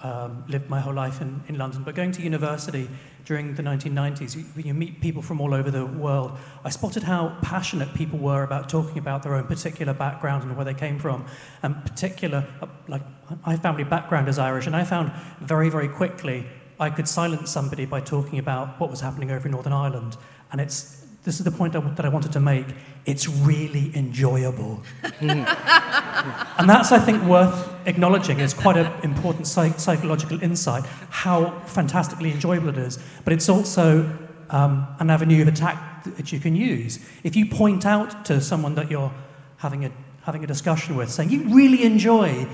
[0.00, 2.88] um, lived my whole life in, in London, but going to university
[3.24, 6.36] during the 1990s, you, you meet people from all over the world.
[6.64, 10.64] I spotted how passionate people were about talking about their own particular background and where
[10.64, 11.26] they came from.
[11.62, 13.02] And particular, uh, like
[13.44, 16.46] my family background is Irish, and I found very, very quickly
[16.78, 20.16] I could silence somebody by talking about what was happening over in Northern Ireland.
[20.52, 22.66] And it's this is the point that I wanted to make.
[23.04, 24.80] It's really enjoyable.
[25.20, 28.38] and that's, I think, worth acknowledging.
[28.38, 33.00] It's quite an important psych- psychological insight how fantastically enjoyable it is.
[33.24, 34.08] But it's also
[34.50, 37.00] um, an avenue of attack that you can use.
[37.24, 39.12] If you point out to someone that you're
[39.56, 39.90] having a,
[40.22, 42.46] having a discussion with, saying you really enjoy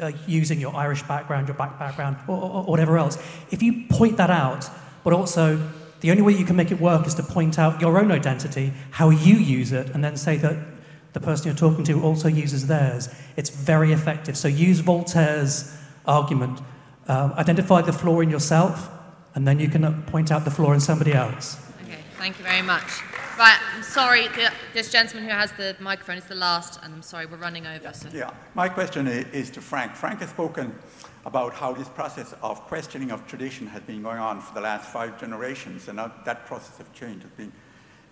[0.00, 3.18] uh, using your Irish background, your black background, or, or, or whatever else,
[3.50, 4.70] if you point that out,
[5.02, 5.68] but also
[6.04, 8.74] the only way you can make it work is to point out your own identity,
[8.90, 10.54] how you use it, and then say that
[11.14, 13.08] the person you're talking to also uses theirs.
[13.38, 14.36] It's very effective.
[14.36, 15.74] So use Voltaire's
[16.04, 16.60] argument.
[17.08, 18.90] Uh, identify the flaw in yourself,
[19.34, 21.56] and then you can uh, point out the flaw in somebody else.
[21.84, 23.00] Okay, thank you very much.
[23.38, 27.00] Right, I'm sorry, the, this gentleman who has the microphone is the last, and I'm
[27.00, 27.82] sorry, we're running over.
[27.82, 28.08] Yeah, so.
[28.12, 28.30] yeah.
[28.54, 29.96] my question is to Frank.
[29.96, 30.74] Frank has spoken
[31.26, 34.90] about how this process of questioning of tradition has been going on for the last
[34.90, 37.52] five generations, and that process of change has been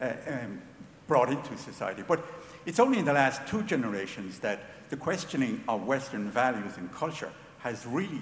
[0.01, 0.63] uh, um,
[1.07, 2.03] brought into society.
[2.07, 2.25] But
[2.65, 7.33] it's only in the last two generations that the questioning of Western values and culture
[7.59, 8.21] has really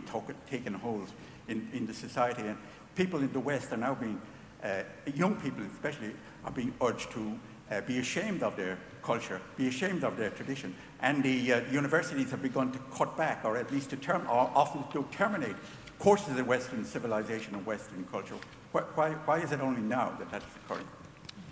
[0.48, 1.08] taken hold
[1.48, 2.42] in, in the society.
[2.42, 2.56] And
[2.94, 4.20] people in the West are now being,
[4.62, 4.82] uh,
[5.14, 6.12] young people especially,
[6.44, 7.38] are being urged to
[7.70, 10.74] uh, be ashamed of their culture, be ashamed of their tradition.
[11.02, 14.50] And the uh, universities have begun to cut back, or at least to term, or
[14.54, 15.56] often to terminate
[15.98, 18.34] courses in Western civilization and Western culture.
[18.72, 20.86] Why, why, why is it only now that that's occurring?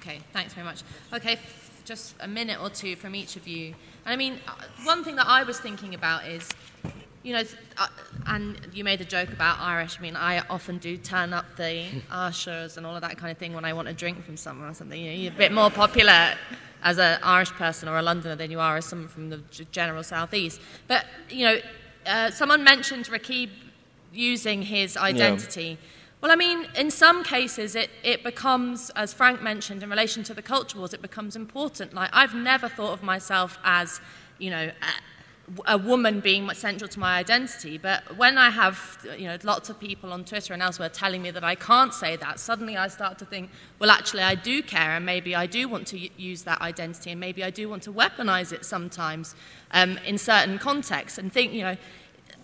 [0.00, 0.82] Okay, thanks very much.
[1.12, 3.74] Okay, f- just a minute or two from each of you.
[4.04, 4.52] And I mean, uh,
[4.84, 6.48] one thing that I was thinking about is
[7.22, 7.42] you know,
[7.76, 7.88] uh,
[8.26, 9.98] and you made a joke about Irish.
[9.98, 13.38] I mean, I often do turn up the Arshers and all of that kind of
[13.38, 14.98] thing when I want a drink from someone or something.
[14.98, 16.36] You know, you're a bit more popular
[16.82, 19.38] as an Irish person or a Londoner than you are as someone from the
[19.72, 20.60] general southeast.
[20.86, 21.58] But you know,
[22.06, 23.50] uh, someone mentioned Rakib
[24.12, 25.78] using his identity.
[25.80, 25.88] Yeah.
[26.20, 30.34] Well, I mean, in some cases, it, it becomes, as Frank mentioned, in relation to
[30.34, 31.94] the culture wars, it becomes important.
[31.94, 34.00] Like, I've never thought of myself as,
[34.38, 34.72] you know,
[35.66, 37.78] a woman being central to my identity.
[37.78, 41.30] But when I have you know, lots of people on Twitter and elsewhere telling me
[41.30, 44.96] that I can't say that, suddenly I start to think, well, actually, I do care,
[44.96, 47.92] and maybe I do want to use that identity, and maybe I do want to
[47.92, 49.34] weaponize it sometimes
[49.70, 51.76] um, in certain contexts, and think, you know,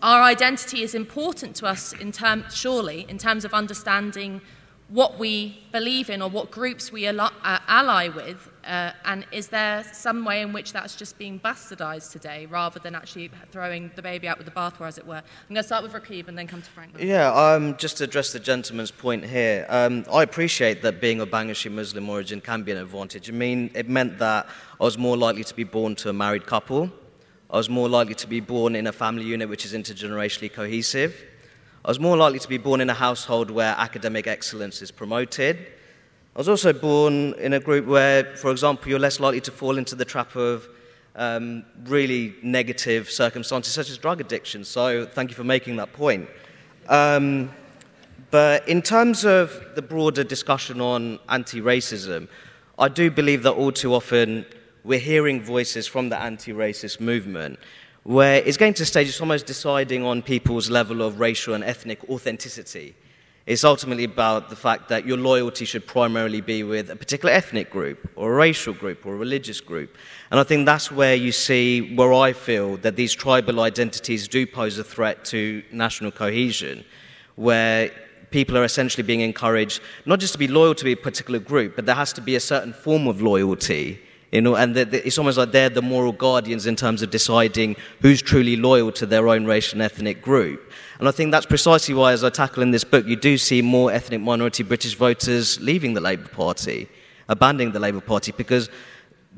[0.02, 4.40] our identity is important to us in term, surely in terms of understanding
[4.88, 8.50] what we believe in or what groups we uh, ally with?
[8.64, 12.94] Uh, and is there some way in which that's just being bastardized today rather than
[12.94, 15.16] actually throwing the baby out with the bathwater, as it were?
[15.16, 16.96] I'm going to start with Rakib and then come to Frank.
[16.98, 21.30] Yeah, um, just to address the gentleman's point here, um, I appreciate that being of
[21.30, 23.28] Bangladeshi Muslim origin can be an advantage.
[23.28, 24.46] I mean, it meant that
[24.80, 26.90] I was more likely to be born to a married couple.
[27.50, 31.24] I was more likely to be born in a family unit which is intergenerationally cohesive.
[31.84, 35.58] I was more likely to be born in a household where academic excellence is promoted.
[36.34, 39.76] I was also born in a group where, for example, you're less likely to fall
[39.76, 40.66] into the trap of
[41.14, 44.64] um, really negative circumstances such as drug addiction.
[44.64, 46.26] So, thank you for making that point.
[46.88, 47.52] Um,
[48.30, 52.28] but in terms of the broader discussion on anti racism,
[52.78, 54.46] I do believe that all too often
[54.84, 57.58] we're hearing voices from the anti racist movement
[58.04, 61.98] where it's going to stage, it's almost deciding on people's level of racial and ethnic
[62.10, 62.94] authenticity.
[63.46, 67.70] It's ultimately about the fact that your loyalty should primarily be with a particular ethnic
[67.70, 69.96] group, or a racial group, or a religious group.
[70.30, 74.46] And I think that's where you see, where I feel that these tribal identities do
[74.46, 76.84] pose a threat to national cohesion,
[77.36, 77.90] where
[78.30, 81.86] people are essentially being encouraged not just to be loyal to a particular group, but
[81.86, 84.00] there has to be a certain form of loyalty
[84.34, 88.20] you know, and it's almost like they're the moral guardians in terms of deciding who's
[88.20, 90.72] truly loyal to their own racial and ethnic group.
[90.98, 93.62] And I think that's precisely why, as I tackle in this book, you do see
[93.62, 96.88] more ethnic minority British voters leaving the Labour Party,
[97.28, 98.68] abandoning the Labour Party, because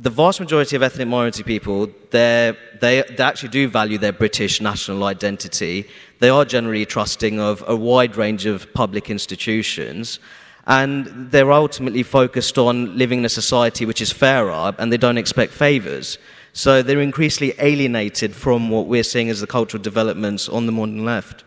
[0.01, 5.05] the vast majority of ethnic minority people, they, they actually do value their British national
[5.05, 5.87] identity.
[6.21, 10.21] They are generally trusting of a wide range of public institutions
[10.67, 15.19] and they're ultimately focused on living in a society which is fairer and they don't
[15.19, 16.19] expect favors.
[16.53, 21.05] So they're increasingly alienated from what we're seeing as the cultural developments on the modern
[21.05, 21.45] left.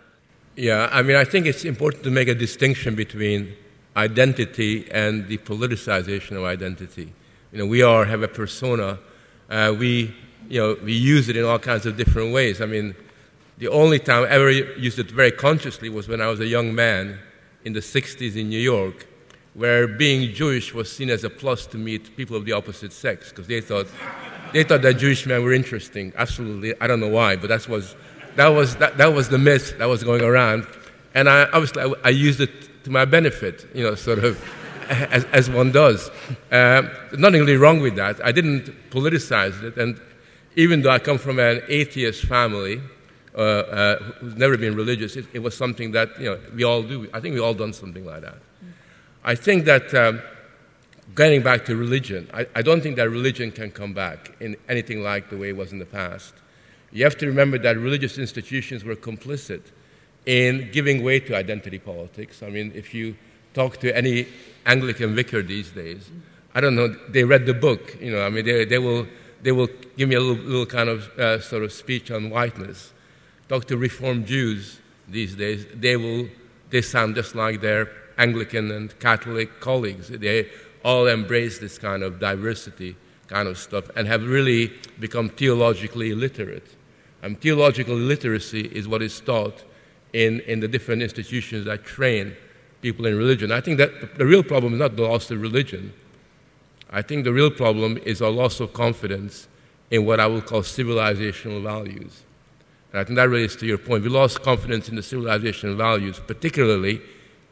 [0.55, 3.55] Yeah, I mean, I think it's important to make a distinction between
[3.95, 7.13] identity and the politicization of identity.
[7.51, 8.99] You know, we are have a persona.
[9.49, 10.13] Uh, we,
[10.47, 12.61] you know, we use it in all kinds of different ways.
[12.61, 12.95] I mean,
[13.57, 16.73] the only time I ever used it very consciously was when I was a young
[16.73, 17.19] man
[17.65, 19.07] in the 60s in New York,
[19.59, 23.27] where being Jewish was seen as a plus to meet people of the opposite sex,
[23.27, 23.87] because they thought,
[24.53, 26.13] they thought that Jewish men were interesting.
[26.15, 26.73] Absolutely.
[26.79, 27.93] I don't know why, but that was,
[28.37, 30.65] that was, that, that was the myth that was going around.
[31.13, 34.41] And I, obviously, I, I used it to my benefit, you know, sort of,
[34.89, 36.09] as, as one does.
[36.53, 38.25] Um, nothing really wrong with that.
[38.25, 39.77] I didn't politicize it.
[39.77, 39.99] And
[40.55, 42.81] even though I come from an atheist family,
[43.35, 46.81] uh, uh, who's never been religious, it, it, was something that you know, we all
[46.81, 47.09] do.
[47.13, 48.37] I think we all done something like that.
[49.29, 50.23] I think that um,
[51.13, 55.03] getting back to religion, I, I, don't think that religion can come back in anything
[55.03, 56.33] like the way it was in the past.
[56.91, 59.61] You have to remember that religious institutions were complicit
[60.25, 62.41] in giving way to identity politics.
[62.41, 63.17] I mean, if you
[63.53, 64.25] talk to any
[64.65, 66.09] Anglican vicar these days,
[66.55, 69.05] I don't know, they read the book, you know, I mean, they, they, will,
[69.43, 72.93] they will give me a little, little kind of uh, sort of speech on whiteness.
[73.47, 76.27] Talk to Reformed Jews these days, they will,
[76.71, 80.09] they sound just like their Anglican and Catholic colleagues.
[80.09, 80.49] They
[80.83, 82.95] all embrace this kind of diversity
[83.27, 86.75] kind of stuff and have really become theologically literate.
[87.21, 89.63] And theological literacy is what is taught
[90.13, 92.35] in, in the different institutions that train
[92.81, 93.51] people in religion.
[93.51, 95.93] I think that the real problem is not the loss of religion.
[96.91, 99.47] I think the real problem is a loss of confidence
[99.91, 102.23] in what I would call civilizational values.
[102.91, 104.03] And I think that relates to your point.
[104.03, 107.01] We lost confidence in the civilizational values, particularly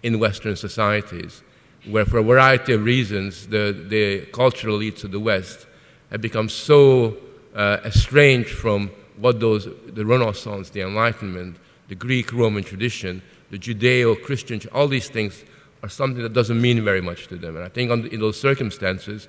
[0.04, 1.44] in Western societies,
[1.86, 5.68] where for a variety of reasons the, the cultural elites of the West
[6.12, 7.18] have become so
[7.56, 14.22] uh, estranged from what those, the Renaissance, the Enlightenment, the Greek Roman tradition, the Judeo
[14.22, 15.44] Christian, all these things
[15.84, 17.56] are something that doesn't mean very much to them.
[17.56, 19.28] And I think in those circumstances,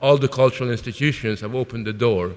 [0.00, 2.34] all the cultural institutions have opened the door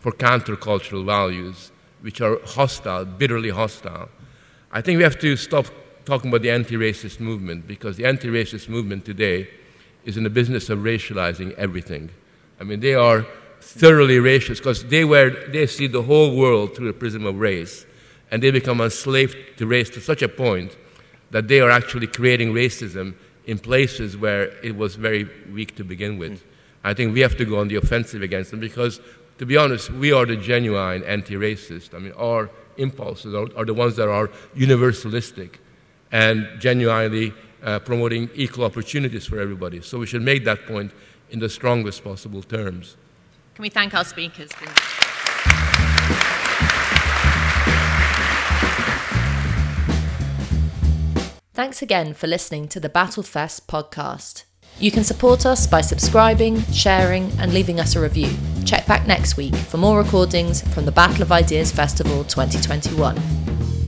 [0.00, 1.70] for countercultural values,
[2.00, 4.08] which are hostile, bitterly hostile.
[4.72, 5.66] I think we have to stop
[6.04, 9.48] talking about the anti racist movement because the anti racist movement today
[10.04, 12.10] is in the business of racializing everything.
[12.60, 13.26] I mean, they are
[13.60, 15.04] thoroughly racist because they,
[15.50, 17.86] they see the whole world through the prism of race
[18.30, 20.76] and they become enslaved to race to such a point
[21.30, 23.14] that they are actually creating racism
[23.46, 26.32] in places where it was very weak to begin with.
[26.32, 26.40] Mm.
[26.84, 29.00] I think we have to go on the offensive against them because
[29.38, 31.94] to be honest, we are the genuine anti racist.
[31.94, 35.56] I mean, our impulses are, are, the ones that are universalistic
[36.14, 37.34] and genuinely
[37.64, 39.82] uh, promoting equal opportunities for everybody.
[39.82, 40.92] So we should make that point
[41.30, 42.96] in the strongest possible terms.
[43.56, 44.50] Can we thank our speakers?
[51.52, 54.44] Thanks again for listening to the Battlefest podcast.
[54.78, 58.30] You can support us by subscribing, sharing, and leaving us a review.
[58.64, 63.73] Check back next week for more recordings from the Battle of Ideas Festival 2021.